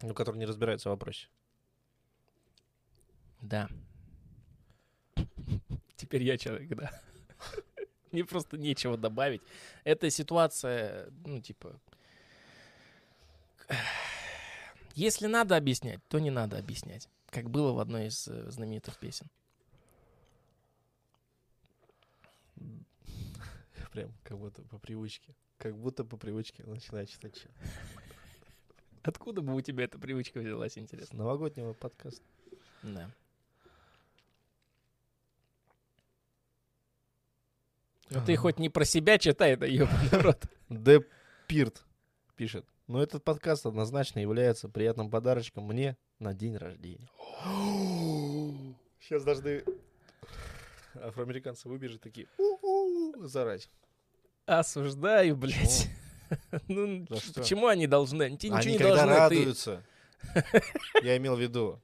[0.02, 1.28] Ну, который не разбирается в вопросе.
[3.42, 3.70] Да.
[5.98, 7.02] Теперь я человек, да.
[8.16, 9.42] Мне просто нечего добавить.
[9.84, 11.78] Эта ситуация, ну, типа...
[14.94, 17.10] Если надо объяснять, то не надо объяснять.
[17.26, 19.28] Как было в одной из э, знаменитых песен.
[23.92, 25.36] Прям как будто по привычке.
[25.58, 27.46] Как будто по привычке начинаю читать.
[29.04, 31.18] Откуда бы у тебя эта привычка взялась, С интересно?
[31.18, 32.24] новогоднего подкаста.
[32.82, 33.12] Да.
[38.10, 40.44] Ну ты хоть не про себя читай, да ёбаный рот.
[40.70, 41.02] Д.
[41.48, 41.84] Пирт
[42.36, 42.66] пишет.
[42.88, 47.08] Но этот подкаст однозначно является приятным подарочком мне на день рождения.
[49.00, 49.64] Сейчас должны
[50.96, 52.28] афроамериканцы выбежать такие
[53.18, 53.70] зарать.
[54.46, 55.90] Осуждаю, блядь.
[56.68, 58.24] Ну, почему они должны?
[58.24, 59.14] Они тебе ничего Они не когда должны.
[59.14, 59.84] ты- радуются.
[61.04, 61.80] Я имел в виду.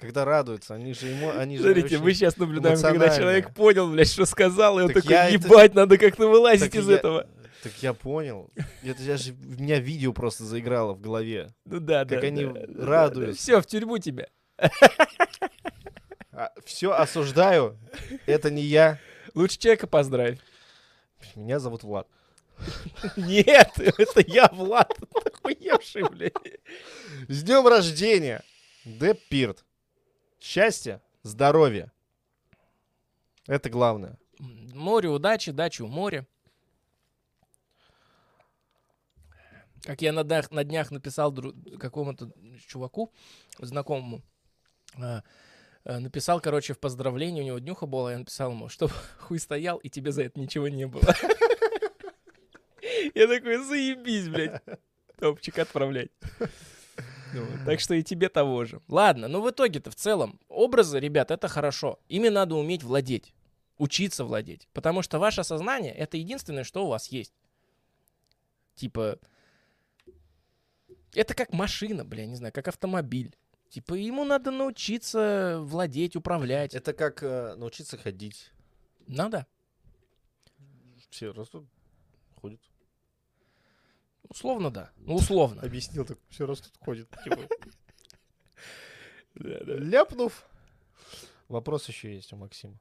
[0.00, 4.08] Когда радуются, они же ему, они же Смотрите, мы сейчас наблюдаем, когда человек понял, блядь,
[4.08, 6.96] что сказал, и он Так такой, я это- ебать, надо как-то вылазить Так из я-
[6.96, 7.26] этого.
[7.62, 8.50] Так я понял.
[8.82, 11.52] Это я же, у меня видео просто заиграло в голове.
[11.66, 12.14] Ну да, да.
[12.14, 13.42] Как они да, да, радуются.
[13.42, 14.28] Все, в тюрьму тебя.
[16.64, 17.78] все осуждаю.
[18.24, 18.98] Это не я.
[19.34, 20.38] Лучше человека поздравь.
[21.34, 22.08] Меня зовут Влад.
[23.16, 24.96] Нет, это я, Влад.
[25.26, 26.32] Охуевший, блядь.
[27.28, 28.42] С днем рождения!
[28.86, 29.62] Деп Пирт.
[30.40, 31.92] Счастья, здоровья.
[33.46, 34.18] Это главное.
[34.38, 36.26] Море удачи, дачи у моря.
[39.82, 41.34] Как я на днях, на днях написал
[41.78, 42.32] какому-то
[42.66, 43.12] чуваку,
[43.58, 44.22] знакомому,
[44.96, 45.22] а,
[45.84, 49.76] а, написал, короче, в поздравлении, у него днюха была, я написал ему, чтобы хуй стоял,
[49.78, 51.02] и тебе за это ничего не было.
[53.14, 54.62] Я такой, заебись, блядь.
[55.18, 56.10] Топчик отправлять.
[57.32, 58.80] Ну Так что и тебе того же.
[58.88, 61.98] Ладно, ну в итоге-то в целом образы, ребят, это хорошо.
[62.08, 63.34] Ими надо уметь владеть,
[63.78, 64.68] учиться владеть.
[64.72, 67.32] Потому что ваше сознание— это единственное, что у вас есть.
[68.74, 69.18] Типа,
[71.14, 73.36] это как машина, бля, не знаю, как автомобиль.
[73.68, 76.74] Типа, ему надо научиться владеть, управлять.
[76.74, 78.50] Это как э, научиться ходить.
[79.06, 79.46] Надо.
[81.08, 81.66] Все растут,
[82.40, 82.60] ходят.
[84.30, 84.90] Условно, да.
[84.96, 85.60] Ну, условно.
[85.60, 87.08] Объяснил так, все растут, ходят.
[87.24, 87.40] Типа.
[89.34, 90.46] Ляпнув.
[91.48, 92.78] Вопрос еще есть у Максима.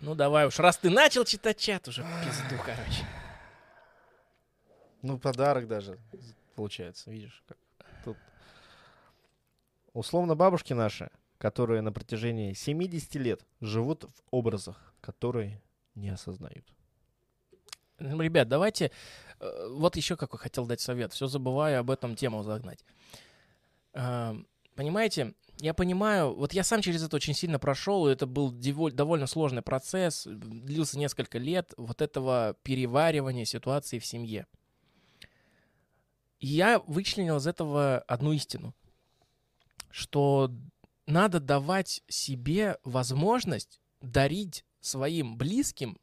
[0.00, 3.06] Ну, давай уж, раз ты начал читать чат, уже пизду, короче.
[5.02, 5.98] Ну, подарок даже
[6.54, 7.58] получается, видишь, как
[8.04, 8.16] тут.
[9.92, 15.62] Условно бабушки наши, которые на протяжении 70 лет живут в образах, которые
[15.94, 16.64] не осознают.
[18.02, 18.90] Ребят, давайте...
[19.40, 21.12] э, Вот еще какой хотел дать совет.
[21.12, 22.84] Все забываю об этом тему загнать.
[23.94, 24.36] А,
[24.74, 29.60] Понимаете, я понимаю, вот я сам через это очень сильно прошел, это был довольно сложный
[29.62, 34.46] процесс, длился несколько лет вот этого переваривания ситуации в семье.
[36.40, 38.74] И я вычленил из этого одну истину,
[39.90, 40.50] что
[41.06, 45.98] надо давать себе возможность дарить своим близким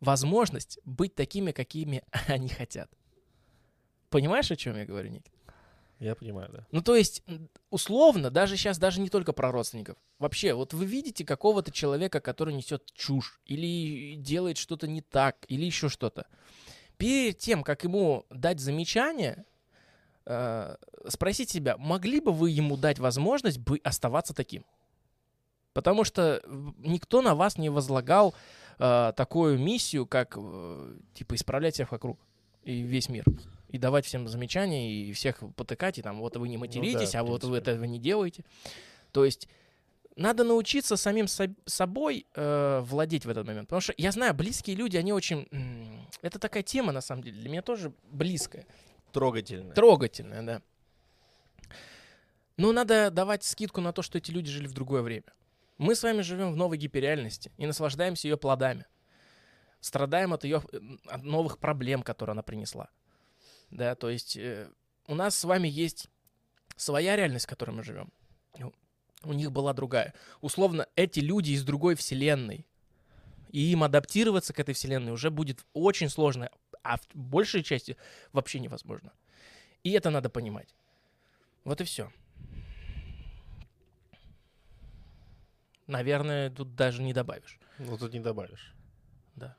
[0.00, 2.90] возможность быть такими, какими они хотят.
[4.10, 5.26] Понимаешь, о чем я говорю, Ник?
[5.98, 6.66] Я понимаю, да.
[6.70, 7.24] Ну, то есть,
[7.70, 9.96] условно, даже сейчас, даже не только про родственников.
[10.20, 15.64] Вообще, вот вы видите какого-то человека, который несет чушь, или делает что-то не так, или
[15.64, 16.26] еще что-то.
[16.98, 19.44] Перед тем, как ему дать замечание,
[20.24, 20.76] э,
[21.08, 24.64] спросите себя, могли бы вы ему дать возможность бы оставаться таким?
[25.72, 26.42] Потому что
[26.78, 28.34] никто на вас не возлагал
[28.78, 32.18] э, такую миссию, как э, типа исправлять всех вокруг
[32.64, 33.24] и весь мир.
[33.68, 37.20] И давать всем замечания, и всех потыкать, и там вот вы не материтесь, Ну да,
[37.20, 38.44] а вот вы этого не делаете.
[39.12, 39.48] То есть
[40.16, 43.68] надо научиться самим соб- собой э, владеть в этот момент.
[43.68, 45.46] Потому что я знаю, близкие люди, они очень...
[46.22, 48.66] Это такая тема, на самом деле, для меня тоже близкая.
[49.12, 49.74] Трогательно.
[49.74, 50.62] Трогательная, да.
[52.56, 55.24] Но надо давать скидку на то, что эти люди жили в другое время.
[55.78, 58.84] Мы с вами живем в новой гиперреальности и наслаждаемся ее плодами.
[59.80, 60.62] страдаем от ее
[61.06, 62.90] от новых проблем, которые она принесла.
[63.70, 64.68] Да, то есть э,
[65.06, 66.08] у нас с вами есть
[66.76, 68.12] своя реальность, в которой мы живем.
[69.22, 70.14] У них была другая.
[70.40, 72.66] Условно, эти люди из другой вселенной.
[73.50, 76.50] И им адаптироваться к этой вселенной уже будет очень сложно,
[76.82, 77.96] а в большей части
[78.32, 79.12] вообще невозможно.
[79.82, 80.74] И это надо понимать.
[81.64, 82.12] Вот и все.
[85.88, 87.58] Наверное, тут даже не добавишь.
[87.78, 88.74] Ну, тут не добавишь.
[89.34, 89.56] Да.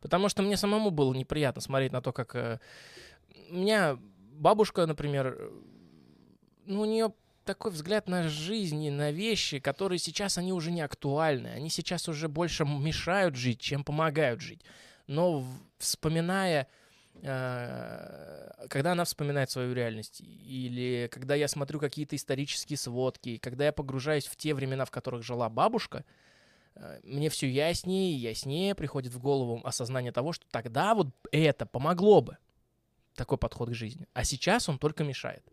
[0.00, 2.34] Потому что мне самому было неприятно смотреть на то, как...
[2.36, 2.60] Э,
[3.50, 3.98] у меня
[4.32, 5.50] бабушка, например, э,
[6.66, 7.12] ну, у нее
[7.44, 11.48] такой взгляд на жизнь и на вещи, которые сейчас, они уже не актуальны.
[11.48, 14.60] Они сейчас уже больше мешают жить, чем помогают жить.
[15.08, 15.44] Но
[15.78, 16.68] вспоминая
[17.20, 24.26] когда она вспоминает свою реальность, или когда я смотрю какие-то исторические сводки, когда я погружаюсь
[24.26, 26.04] в те времена, в которых жила бабушка,
[26.74, 31.66] э, мне все яснее и яснее приходит в голову осознание того, что тогда вот это
[31.66, 32.38] помогло бы,
[33.14, 34.06] такой подход к жизни.
[34.12, 35.44] А сейчас он только мешает.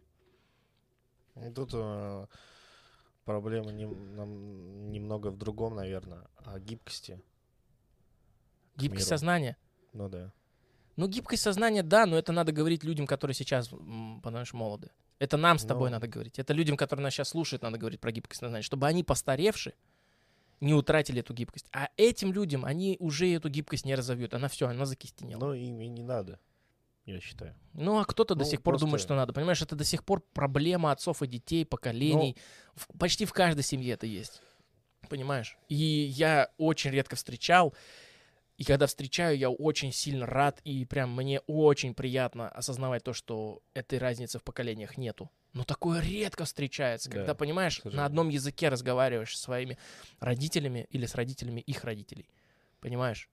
[1.56, 2.28] Тут э,
[3.26, 7.22] проблема не, нам, немного в другом, наверное, о гибкости.
[8.78, 9.58] Гибкость сознания?
[9.94, 10.32] Ну да.
[10.96, 14.92] Ну, гибкость сознания, да, но это надо говорить людям, которые сейчас, понимаешь, молоды.
[15.20, 15.98] Это нам с тобой но...
[15.98, 16.40] надо говорить.
[16.40, 19.74] Это людям, которые нас сейчас слушают, надо говорить про гибкость сознания, чтобы они постаревши
[20.62, 21.68] не утратили эту гибкость.
[21.72, 24.34] А этим людям они уже эту гибкость не разовьют.
[24.34, 25.40] Она все, она закистенела.
[25.40, 26.40] Но им и не надо,
[27.06, 27.56] я считаю.
[27.74, 29.34] Ну, а кто-то ну, до сих пор думает, что надо.
[29.34, 32.36] Понимаешь, это до сих пор проблема отцов и детей, поколений.
[32.38, 32.72] Но...
[32.76, 34.42] В, почти в каждой семье это есть.
[35.10, 35.58] Понимаешь?
[35.70, 37.74] И я очень редко встречал
[38.58, 43.62] и когда встречаю, я очень сильно рад, и прям мне очень приятно осознавать то, что
[43.74, 45.30] этой разницы в поколениях нету.
[45.52, 49.78] Но такое редко встречается, когда, да, понимаешь, на одном языке разговариваешь со своими
[50.20, 52.30] родителями или с родителями их родителей.
[52.80, 53.30] Понимаешь?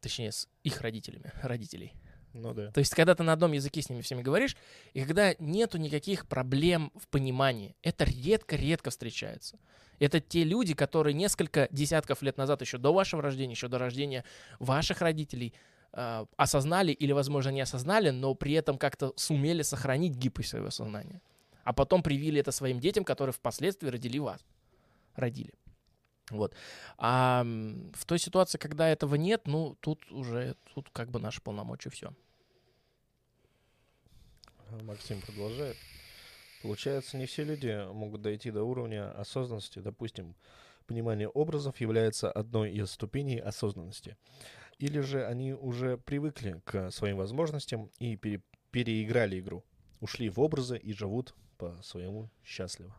[0.00, 1.94] Точнее, с их родителями, родителей.
[2.34, 2.70] Ну да.
[2.70, 4.56] То есть, когда ты на одном языке с ними всеми говоришь,
[4.94, 9.58] и когда нету никаких проблем в понимании, это редко-редко встречается.
[9.98, 14.24] Это те люди, которые несколько десятков лет назад, еще до вашего рождения, еще до рождения
[14.58, 15.54] ваших родителей,
[15.92, 21.20] э, осознали или, возможно, не осознали, но при этом как-то сумели сохранить гибкость своего сознания.
[21.64, 24.44] А потом привили это своим детям, которые впоследствии родили вас.
[25.14, 25.52] Родили.
[26.30, 26.54] Вот.
[26.98, 31.90] А в той ситуации, когда этого нет, ну, тут уже, тут как бы наши полномочия
[31.90, 32.12] все.
[34.82, 35.76] Максим продолжает.
[36.62, 39.80] Получается, не все люди могут дойти до уровня осознанности.
[39.80, 40.34] Допустим,
[40.86, 44.16] понимание образов является одной из ступеней осознанности.
[44.78, 49.64] Или же они уже привыкли к своим возможностям и пере переиграли игру,
[50.00, 52.96] ушли в образы и живут по-своему счастливо.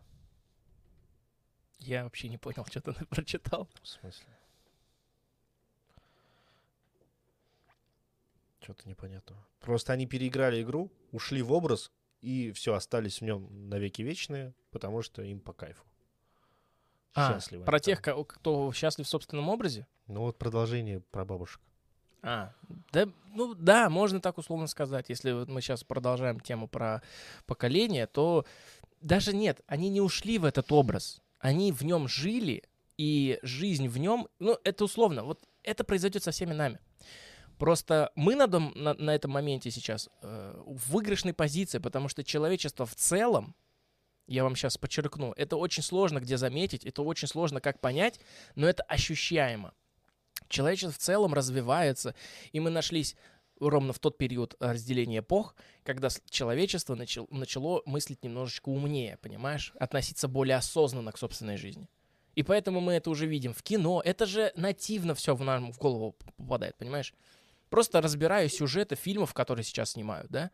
[1.86, 3.68] Я вообще не понял, что ты прочитал.
[3.82, 4.28] В смысле?
[8.62, 9.36] Что-то непонятно.
[9.60, 15.02] Просто они переиграли игру, ушли в образ, и все, остались в нем навеки вечные, потому
[15.02, 15.84] что им по кайфу.
[17.14, 17.66] А, Счастливы.
[17.66, 19.86] Про тех, кто, кто счастлив в собственном образе?
[20.08, 21.62] Ну вот продолжение про бабушек.
[22.22, 22.54] А,
[22.94, 25.10] да, ну да, можно так условно сказать.
[25.10, 27.04] Если вот мы сейчас продолжаем тему про
[27.46, 28.46] поколение, то
[29.02, 32.64] даже нет, они не ушли в этот образ они в нем жили,
[32.98, 36.80] и жизнь в нем, ну, это условно, вот это произойдет со всеми нами.
[37.60, 42.24] Просто мы на, дом, на, на этом моменте сейчас э, в выигрышной позиции, потому что
[42.24, 43.56] человечество в целом,
[44.26, 48.22] я вам сейчас подчеркну, это очень сложно где заметить, это очень сложно как понять,
[48.56, 49.74] но это ощущаемо.
[50.48, 52.16] Человечество в целом развивается,
[52.54, 53.18] и мы нашлись
[53.70, 59.74] ровно в тот период разделения эпох, когда человечество начало, начало мыслить немножечко умнее, понимаешь?
[59.80, 61.90] Относиться более осознанно к собственной жизни.
[62.36, 64.02] И поэтому мы это уже видим в кино.
[64.04, 67.14] Это же нативно все в нам в голову попадает, понимаешь?
[67.70, 70.52] Просто разбираю сюжеты фильмов, которые сейчас снимают, да?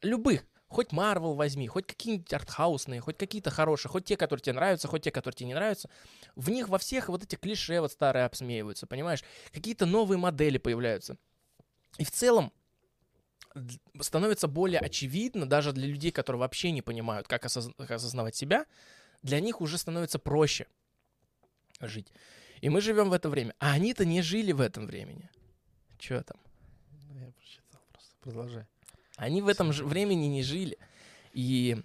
[0.00, 0.44] Любых.
[0.68, 5.02] Хоть Марвел возьми, хоть какие-нибудь артхаусные, хоть какие-то хорошие, хоть те, которые тебе нравятся, хоть
[5.02, 5.90] те, которые тебе не нравятся.
[6.34, 9.22] В них во всех вот эти клише вот старые обсмеиваются, понимаешь?
[9.52, 11.18] Какие-то новые модели появляются.
[11.98, 12.52] И в целом
[14.00, 18.66] становится более очевидно даже для людей, которые вообще не понимают, как, осозна- как осознавать себя,
[19.22, 20.66] для них уже становится проще
[21.80, 22.12] жить.
[22.60, 23.54] И мы живем в это время.
[23.58, 25.28] А они-то не жили в этом времени.
[25.98, 26.38] Че там?
[27.14, 28.16] Я прочитал просто.
[28.20, 28.66] Продолжай.
[29.16, 30.78] Они в этом же времени не жили.
[31.32, 31.82] И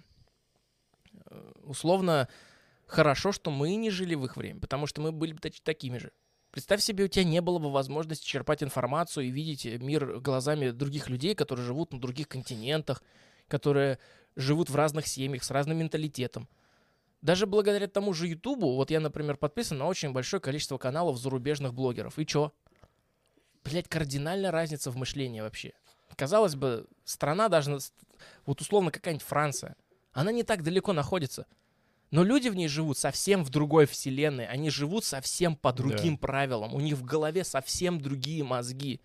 [1.26, 2.28] э, условно
[2.86, 6.12] хорошо, что мы не жили в их время, потому что мы были бы такими же.
[6.58, 11.08] Представь себе, у тебя не было бы возможности черпать информацию и видеть мир глазами других
[11.08, 13.00] людей, которые живут на других континентах,
[13.46, 14.00] которые
[14.34, 16.48] живут в разных семьях, с разным менталитетом.
[17.22, 21.74] Даже благодаря тому же Ютубу, вот я, например, подписан на очень большое количество каналов зарубежных
[21.74, 22.18] блогеров.
[22.18, 22.52] И чё?
[23.62, 25.74] блядь, кардинальная разница в мышлении вообще.
[26.16, 27.78] Казалось бы, страна должна,
[28.46, 29.76] вот условно какая-нибудь Франция,
[30.10, 31.46] она не так далеко находится.
[32.10, 34.46] Но люди в ней живут совсем в другой вселенной.
[34.46, 36.20] Они живут совсем по другим да.
[36.20, 36.74] правилам.
[36.74, 39.00] У них в голове совсем другие мозги.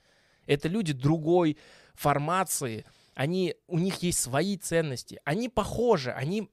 [0.46, 1.58] Это люди другой
[1.94, 2.86] формации.
[3.14, 5.20] Они, у них есть свои ценности.
[5.26, 6.12] Они похожи.
[6.12, 6.50] Они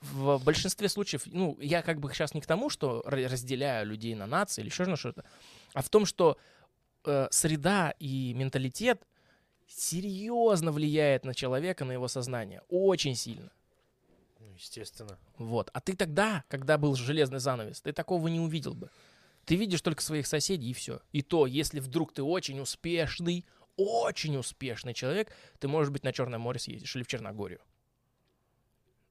[0.00, 4.14] в, в большинстве случаев, ну, я как бы сейчас не к тому, что разделяю людей
[4.14, 5.24] на нации или еще на что-то,
[5.74, 6.38] а в том, что
[7.04, 9.06] э, среда и менталитет
[9.66, 12.62] серьезно влияет на человека, на его сознание.
[12.68, 13.50] Очень сильно.
[14.58, 15.18] Естественно.
[15.38, 15.70] Вот.
[15.72, 18.90] А ты тогда, когда был железный занавес, ты такого не увидел бы.
[19.44, 21.00] Ты видишь только своих соседей и все.
[21.12, 23.46] И то, если вдруг ты очень успешный,
[23.76, 27.60] очень успешный человек, ты, может быть, на Черное море съездишь или в Черногорию.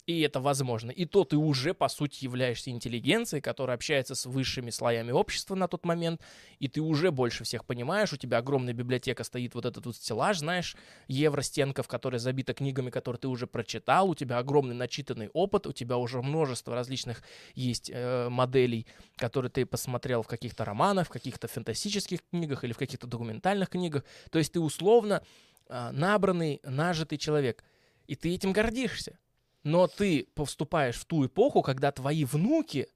[0.07, 0.89] И это возможно.
[0.89, 5.67] И то ты уже, по сути, являешься интеллигенцией, которая общается с высшими слоями общества на
[5.67, 6.21] тот момент,
[6.59, 10.39] и ты уже больше всех понимаешь, у тебя огромная библиотека стоит, вот этот вот стеллаж,
[10.39, 10.77] знаешь,
[11.09, 15.73] евростенка, в которой забита книгами, которые ты уже прочитал, у тебя огромный начитанный опыт, у
[15.73, 17.21] тебя уже множество различных
[17.53, 18.87] есть э, моделей,
[19.17, 24.05] которые ты посмотрел в каких-то романах, в каких-то фантастических книгах или в каких-то документальных книгах.
[24.31, 25.21] То есть ты условно
[25.67, 27.65] э, набранный, нажитый человек,
[28.07, 29.19] и ты этим гордишься.
[29.67, 32.87] Но ты поступаешь в ту эпоху, когда твои внуки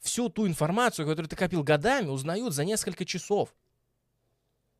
[0.00, 3.54] всю ту информацию, которую ты копил годами, узнают за несколько часов.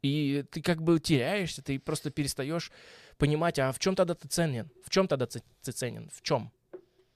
[0.01, 2.73] И ты как бы теряешься, ты просто перестаешь
[3.19, 4.71] понимать, а в чем тогда ты ценен?
[4.83, 6.09] В чем тогда ты ценен?
[6.15, 6.51] В чем?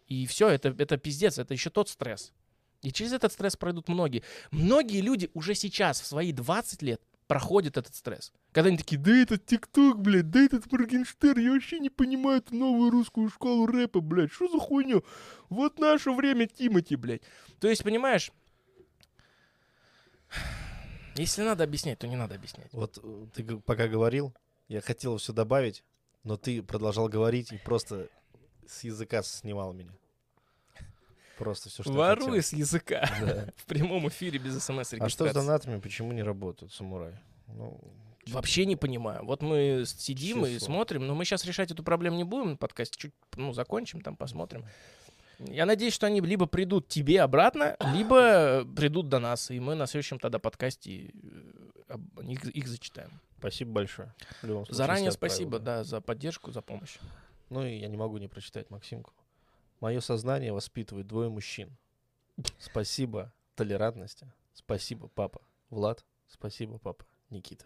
[0.08, 2.34] И все, это, это пиздец, это еще тот стресс.
[2.82, 4.22] И через этот стресс пройдут многие.
[4.50, 7.00] Многие люди уже сейчас, в свои 20 лет,
[7.32, 8.30] проходит этот стресс.
[8.52, 12.54] Когда они такие, да этот ТикТок, блядь, да этот Моргенштерн, я вообще не понимаю эту
[12.54, 15.02] новую русскую школу рэпа, блядь, что за хуйню?
[15.48, 17.22] Вот наше время Тимати, блядь.
[17.58, 18.32] То есть, понимаешь,
[21.14, 22.70] если надо объяснять, то не надо объяснять.
[22.74, 24.34] Вот э, ты пока говорил,
[24.68, 25.84] я хотел все добавить,
[26.24, 28.10] но ты продолжал говорить и просто
[28.68, 29.92] с языка снимал меня.
[31.42, 33.08] Просто все, что Воруй с языка.
[33.20, 33.48] Да.
[33.56, 37.14] В прямом эфире без смс А что с донатами, почему не работают, самурай?
[37.48, 37.80] Ну,
[38.28, 39.24] Вообще не понимаю.
[39.24, 40.46] Вот мы сидим Число.
[40.46, 42.96] и смотрим, но мы сейчас решать эту проблему не будем на подкасте.
[42.96, 44.64] Чуть, ну, закончим, там посмотрим.
[45.40, 49.86] Я надеюсь, что они либо придут тебе обратно, либо придут до нас, и мы на
[49.86, 51.10] следующем тогда подкасте
[51.88, 53.10] э, их, их зачитаем.
[53.38, 54.14] Спасибо большое.
[54.40, 56.98] Случае, Заранее спасибо, да, за поддержку, за помощь.
[57.50, 59.12] Ну и я не могу не прочитать Максимку.
[59.82, 61.76] Мое сознание воспитывает двое мужчин.
[62.60, 64.32] Спасибо толерантности.
[64.54, 65.42] Спасибо, папа.
[65.70, 67.04] Влад, спасибо, папа.
[67.30, 67.64] Никита.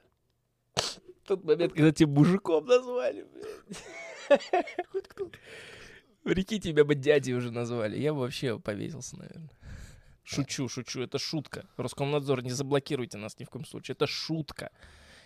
[1.24, 4.40] Тот момент, когда тебя мужиком назвали, блядь.
[6.24, 7.98] Реки тебя бы дядей уже назвали.
[7.98, 9.50] Я бы вообще повесился, наверное.
[10.22, 11.68] Шучу, шучу, это шутка.
[11.76, 13.92] Роскомнадзор, не заблокируйте нас ни в коем случае.
[13.92, 14.72] Это шутка.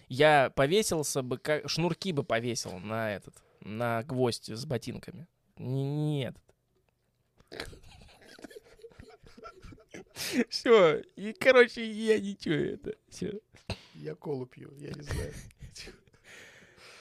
[0.08, 5.28] Я повесился бы, как шнурки бы повесил на этот, на гвоздь с ботинками.
[5.56, 6.36] Нет,
[10.48, 11.02] все.
[11.16, 12.94] И, короче, я ничего это.
[13.08, 13.40] Все.
[13.94, 15.34] Я колу пью, я не знаю.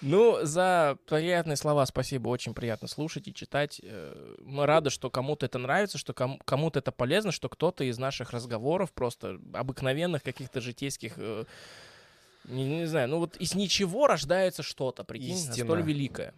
[0.01, 3.81] Ну, за приятные слова спасибо, очень приятно слушать и читать.
[3.83, 8.31] Э, мы рады, что кому-то это нравится, что кому-то это полезно, что кто-то из наших
[8.31, 11.43] разговоров, просто обыкновенных каких-то житейских, э,
[12.45, 15.65] не, не знаю, ну вот из ничего рождается что-то, прикинь, Истина.
[15.65, 16.33] столь великое.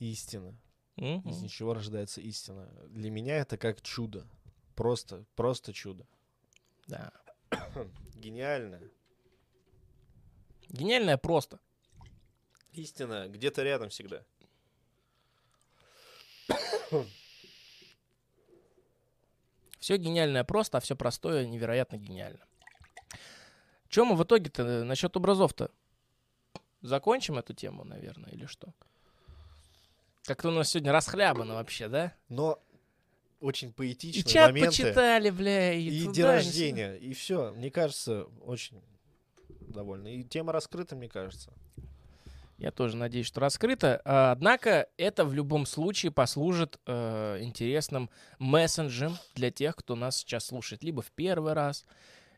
[0.00, 0.52] Истина.
[0.96, 1.28] Mm-hmm.
[1.28, 2.68] Из ничего рождается истина.
[2.88, 4.26] Для меня это как чудо.
[4.74, 6.06] Просто, просто чудо.
[6.86, 7.12] Да.
[8.14, 8.80] Гениально.
[10.68, 11.58] Гениальное просто.
[12.72, 14.24] Истина где-то рядом всегда.
[19.78, 22.46] Все гениальное просто, а все простое невероятно гениально.
[23.88, 25.72] Чем мы в итоге-то э, насчет образов-то?
[26.82, 28.72] Закончим эту тему, наверное, или что?
[30.24, 32.12] Как-то у нас сегодня расхлябано вообще, да?
[32.28, 32.62] Но
[33.40, 34.84] очень поэтичные и чат моменты.
[34.84, 37.52] почитали, бля, и, и день рождения, и все.
[37.52, 38.80] Мне кажется, очень
[39.60, 40.08] довольно.
[40.08, 41.52] И тема раскрыта, мне кажется.
[42.56, 44.00] Я тоже надеюсь, что раскрыто.
[44.04, 48.08] А, однако это в любом случае послужит э, интересным
[48.38, 51.84] мессенджем для тех, кто нас сейчас слушает либо в первый раз,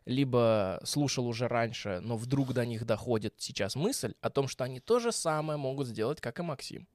[0.07, 4.81] либо слушал уже раньше, но вдруг до них доходит сейчас мысль о том, что они
[4.81, 6.89] то же самое могут сделать, как и Максим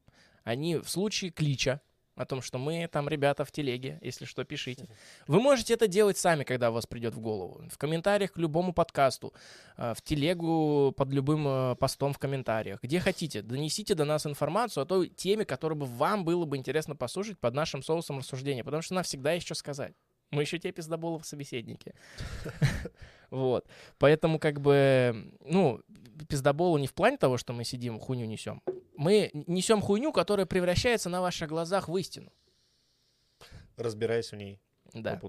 [0.44, 1.82] они в случае клича,
[2.20, 4.90] о том, что мы там ребята в телеге, если что, пишите.
[5.26, 7.64] Вы можете это делать сами, когда у вас придет в голову.
[7.72, 9.34] В комментариях к любому подкасту,
[9.78, 12.84] э, в телегу под любым э, постом в комментариях.
[12.84, 16.94] Где хотите, донесите до нас информацию о той теме, которую бы вам было бы интересно
[16.94, 19.94] послушать под нашим соусом рассуждения, потому что нам всегда есть что сказать.
[20.32, 21.94] Мы еще те пиздоболов собеседники.
[23.32, 23.68] Вот.
[24.00, 25.82] Поэтому, как бы, ну,
[26.26, 28.62] пиздоболу не в плане того, что мы сидим, хуйню несем.
[28.96, 32.32] Мы несем хуйню, которая превращается на ваших глазах в истину.
[33.78, 34.60] Разбираясь в ней.
[34.94, 35.20] Да.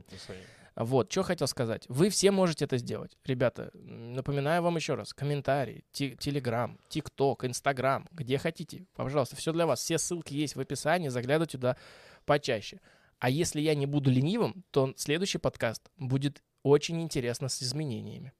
[0.76, 1.84] Вот, что хотел сказать.
[1.88, 3.18] Вы все можете это сделать.
[3.24, 5.12] Ребята, напоминаю вам еще раз.
[5.12, 8.86] Комментарии, те- Телеграм, ТикТок, Инстаграм, где хотите.
[8.94, 9.80] Пожалуйста, все для вас.
[9.80, 11.76] Все ссылки есть в описании, заглядывайте туда
[12.24, 12.80] почаще.
[13.18, 18.32] А если я не буду ленивым, то следующий подкаст будет очень интересно с изменениями.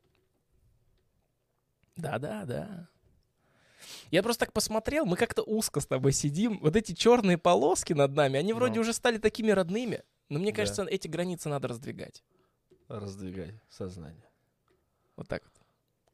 [1.96, 2.88] Да-да, да.
[4.10, 6.58] Я просто так посмотрел, мы как-то узко с тобой сидим.
[6.60, 8.80] Вот эти черные полоски над нами, они вроде Ну.
[8.82, 10.02] уже стали такими родными.
[10.28, 10.56] Но мне Да.
[10.56, 12.22] кажется, эти границы надо раздвигать.
[12.88, 14.24] Раздвигай сознание.
[15.16, 15.52] Вот так вот.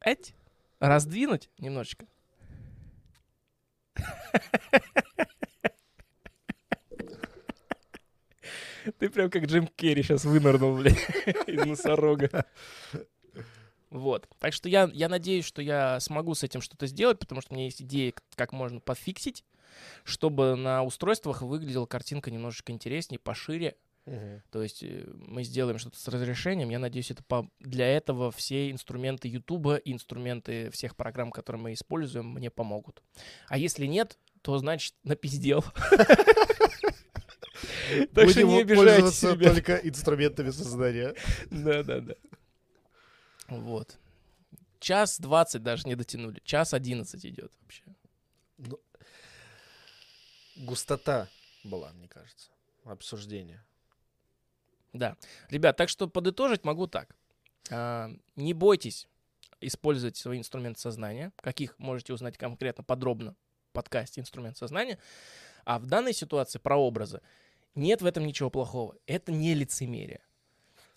[0.01, 0.35] Эть.
[0.79, 2.07] Раздвинуть немножечко.
[8.99, 10.97] Ты прям как Джим Керри сейчас вынырнул, блядь,
[11.49, 12.47] из носорога.
[13.91, 14.29] Вот.
[14.39, 17.57] Так что я, я надеюсь, что я смогу с этим что-то сделать, потому что у
[17.57, 19.45] меня есть идея, к- как можно пофиксить,
[20.05, 23.77] чтобы на устройствах выглядела картинка немножечко интереснее, пошире,
[24.53, 26.71] то есть э, мы сделаем что-то с разрешением.
[26.71, 27.51] Я надеюсь, это по...
[27.59, 33.03] для этого все инструменты YouTube, инструменты всех программ, которые мы используем, мне помогут.
[33.49, 35.65] А если нет, то значит напиздел.
[38.15, 39.21] Так что не обижайтесь,
[39.55, 41.15] только инструментами сознания.
[41.51, 42.15] Да, да, да.
[43.49, 43.99] Вот.
[44.79, 46.41] Час двадцать даже не дотянули.
[46.45, 47.83] Час одиннадцать идет вообще.
[50.57, 51.29] Густота
[51.65, 52.51] была, мне кажется,
[52.85, 53.65] обсуждения.
[54.93, 55.17] Да.
[55.51, 57.15] Ребят, так что подытожить могу так.
[57.71, 59.09] А, не бойтесь
[59.61, 63.35] использовать свои инструменты сознания, каких можете узнать конкретно подробно
[63.71, 64.99] в подкасте «Инструмент сознания».
[65.65, 67.21] А в данной ситуации про образы
[67.75, 68.97] нет в этом ничего плохого.
[69.07, 70.23] Это не лицемерие.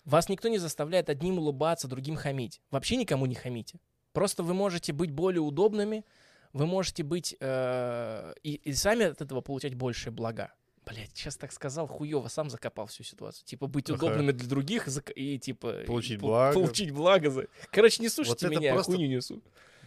[0.04, 2.60] Вас никто не заставляет одним улыбаться, другим хамить.
[2.70, 3.78] Вообще никому не хамите.
[4.12, 6.04] Просто вы можете быть более удобными,
[6.52, 10.52] вы можете быть э, и, и сами от этого получать большие блага.
[10.86, 13.44] Блять, сейчас так сказал, хуево, сам закопал всю ситуацию.
[13.46, 13.96] Типа быть Ага.
[14.06, 15.82] удобными для других и, и, типа...
[15.82, 16.54] и Получить пол- благо.
[16.54, 17.30] Получить благо.
[17.30, 19.42] за- Короче, не слушайте это меня, просто- хуйню несу.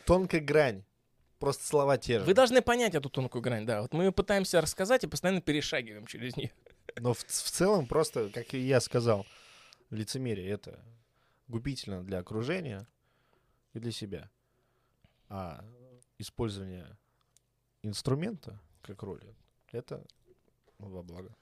[0.05, 0.83] Тонкая грань.
[1.39, 2.25] Просто слова те же.
[2.25, 3.81] Вы должны понять эту тонкую грань, да.
[3.81, 6.51] Вот мы ее пытаемся рассказать и постоянно перешагиваем через нее.
[6.97, 9.25] Но в, в целом просто, как и я сказал,
[9.93, 10.83] лицемерие это
[11.47, 12.87] губительно для окружения
[13.73, 14.29] и для себя.
[15.29, 15.63] А
[16.17, 16.97] использование
[17.81, 19.35] инструмента как роли
[19.71, 20.05] это
[20.77, 21.35] во благо.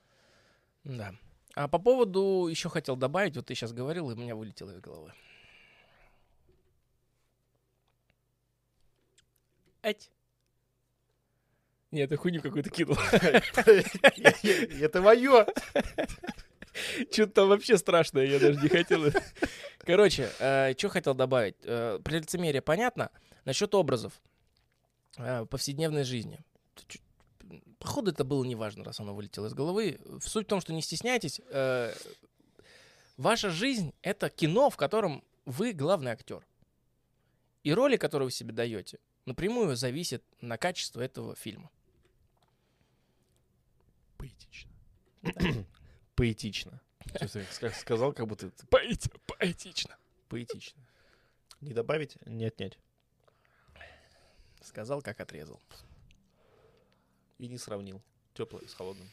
[0.84, 1.14] Да.
[1.54, 4.80] А по поводу еще хотел добавить, вот ты сейчас говорил, и у меня вылетело из
[4.80, 5.14] головы.
[9.82, 10.10] Эть.
[11.92, 12.96] Нет, ты хуйню какую-то кинул.
[13.12, 15.46] Это мое.
[17.12, 19.04] Что-то там вообще страшное, я даже не хотел.
[19.80, 20.30] Короче,
[20.78, 21.56] что хотел добавить?
[21.64, 23.10] Э, Про лицемерие понятно.
[23.46, 24.22] Насчет образов
[25.18, 26.40] э, повседневной жизни.
[27.80, 30.00] Походу, это было неважно, раз оно вылетело из головы.
[30.22, 31.42] Суть в том, что не стесняйтесь.
[31.50, 31.94] э,
[33.18, 36.46] Ваша жизнь— это кино, в котором вы главный актер.
[37.64, 41.70] И роли, которые вы себе даете, напрямую зависят на качество этого фильма.
[44.18, 44.70] Поэтично.
[46.22, 46.80] Поэтично.
[47.16, 49.98] Ска- сказал, как будто Поэти- Поэтично.
[50.30, 50.80] поэтично.
[51.62, 52.78] Не добавить, не отнять.
[54.62, 55.60] Сказал, как отрезал.
[57.40, 58.04] И не сравнил.
[58.36, 59.10] Теплое с холодным.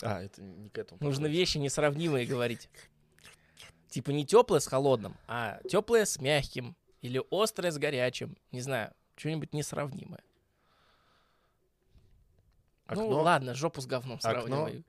[0.00, 0.98] А, это не к этому.
[1.02, 1.36] Нужно подходит.
[1.38, 2.70] вещи несравнимые говорить.
[3.90, 6.74] Типа не теплое с холодным, а теплое с мягким.
[7.02, 8.34] Или острое с горячим.
[8.50, 10.22] Не знаю, что-нибудь несравнимое.
[12.94, 14.30] Ну Окно, ладно, жопу с говном Окно.
[14.30, 14.84] сравнивай.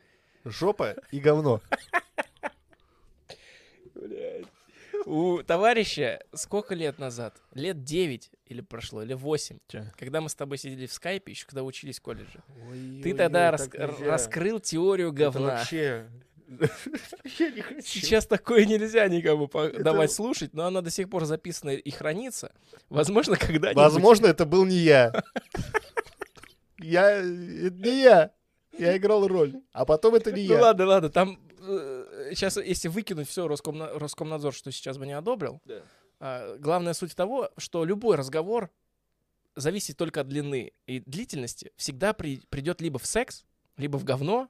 [0.45, 1.61] жопа и говно.
[5.05, 7.35] У товарища сколько лет назад?
[7.53, 9.57] Лет 9 или прошло, или 8.
[9.67, 9.83] Чё?
[9.97, 12.41] Когда мы с тобой сидели в скайпе, еще когда учились в колледже.
[12.69, 13.69] Ой, Ты ой, тогда ой, рас-
[13.99, 15.47] раскрыл теорию Это говна.
[15.57, 16.07] вообще...
[17.39, 17.81] Я не хочу.
[17.81, 21.91] Сейчас такое нельзя никому по- Это- давать слушать, но она до сих пор записана и
[21.91, 22.53] хранится.
[22.89, 23.75] Возможно, когда-нибудь...
[23.75, 25.11] Возможно, это был не я.
[26.83, 27.11] Я...
[27.11, 28.31] Это не я.
[28.77, 29.61] Я играл роль.
[29.71, 30.61] А потом это не Ну я.
[30.61, 31.39] ладно, ладно, там
[32.31, 35.81] сейчас, если выкинуть все Роскомнадзор, что сейчас бы не одобрил, Да.
[36.19, 38.69] а, главная суть того, что любой разговор
[39.55, 43.45] зависит только от длины и длительности, всегда при- придет либо в секс,
[43.77, 44.49] либо в говно,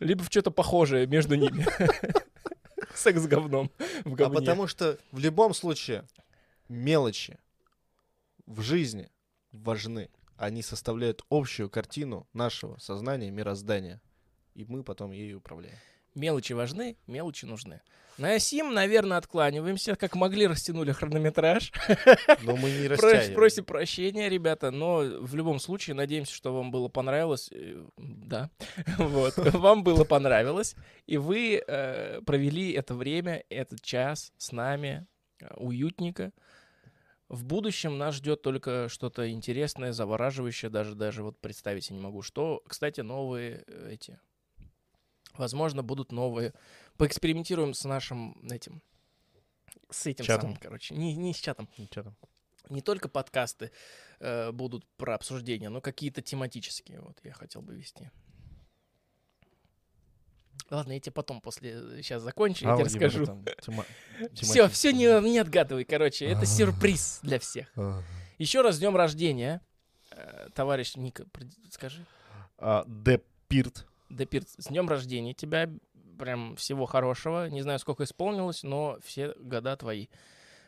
[0.00, 1.66] либо в что-то похожее между ними.
[2.94, 3.70] Секс с говном
[4.04, 6.04] в А потому что в любом случае
[6.68, 7.38] мелочи
[8.46, 9.08] в жизни
[9.50, 10.10] важны.
[10.36, 14.00] Они составляют общую картину нашего сознания, мироздания.
[14.54, 15.76] и мы потом ею управляем.
[16.14, 17.80] Мелочи важны, мелочи нужны.
[18.18, 19.96] На сим, наверное, откланиваемся.
[19.96, 21.72] Как могли, растянули хронометраж.
[22.42, 23.34] Но мы не растягиваем.
[23.34, 27.50] Просим прощения, ребята, но в любом случае надеемся, что вам было понравилось.
[27.52, 28.50] Э, Да,
[28.98, 35.08] вот, вам было понравилось, и вы э, провели это время, этот час с нами
[35.40, 36.32] э, уютненько.
[37.34, 42.22] В будущем нас ждет только что-то интересное, завораживающее, даже даже вот представить я не могу.
[42.22, 44.20] Что, кстати, новые э, эти,
[45.34, 46.54] возможно, будут новые.
[46.96, 48.82] Поэкспериментируем с нашим этим,
[49.90, 50.42] с этим Чатом.
[50.42, 52.16] самым, короче, не не с чатом чё там?
[52.70, 53.72] не только подкасты
[54.20, 57.00] э, будут про обсуждения, но какие-то тематические.
[57.00, 58.10] Вот я хотел бы вести.
[60.70, 63.44] Ладно, я тебе потом после сейчас закончу, я тебе расскажу.
[64.34, 66.46] Все, все не, не отгадывай, короче, это А.
[66.46, 67.70] сюрприз для всех.
[67.76, 68.00] А.
[68.38, 69.60] Еще раз с днем рождения,
[70.16, 71.26] Э, товарищ Ника,
[71.70, 72.04] скажи.
[72.58, 73.84] А, Депирт.
[74.10, 75.68] Депирт, с днем рождения тебя,
[76.18, 77.48] прям всего хорошего.
[77.48, 80.06] Не знаю, сколько исполнилось, но все года твои.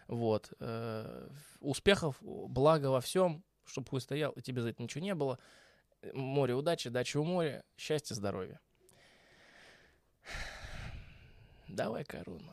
[0.09, 0.53] Вот.
[0.59, 1.29] э,
[1.61, 5.39] Успехов, блага во всем, чтобы хуй стоял, и тебе за это ничего не было.
[6.13, 8.59] Море удачи, дача у моря, счастья, здоровья.
[11.69, 12.53] Давай корону.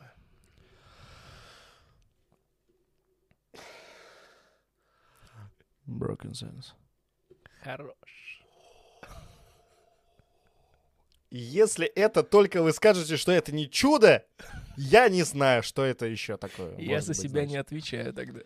[5.86, 6.72] Broken Sense.
[7.62, 7.94] Хорош.
[11.30, 14.24] И Если это только вы скажете, что это не чудо,
[14.76, 16.76] я не знаю, что это еще такое.
[16.78, 17.50] Я за быть, себя значит.
[17.50, 18.40] не отвечаю тогда.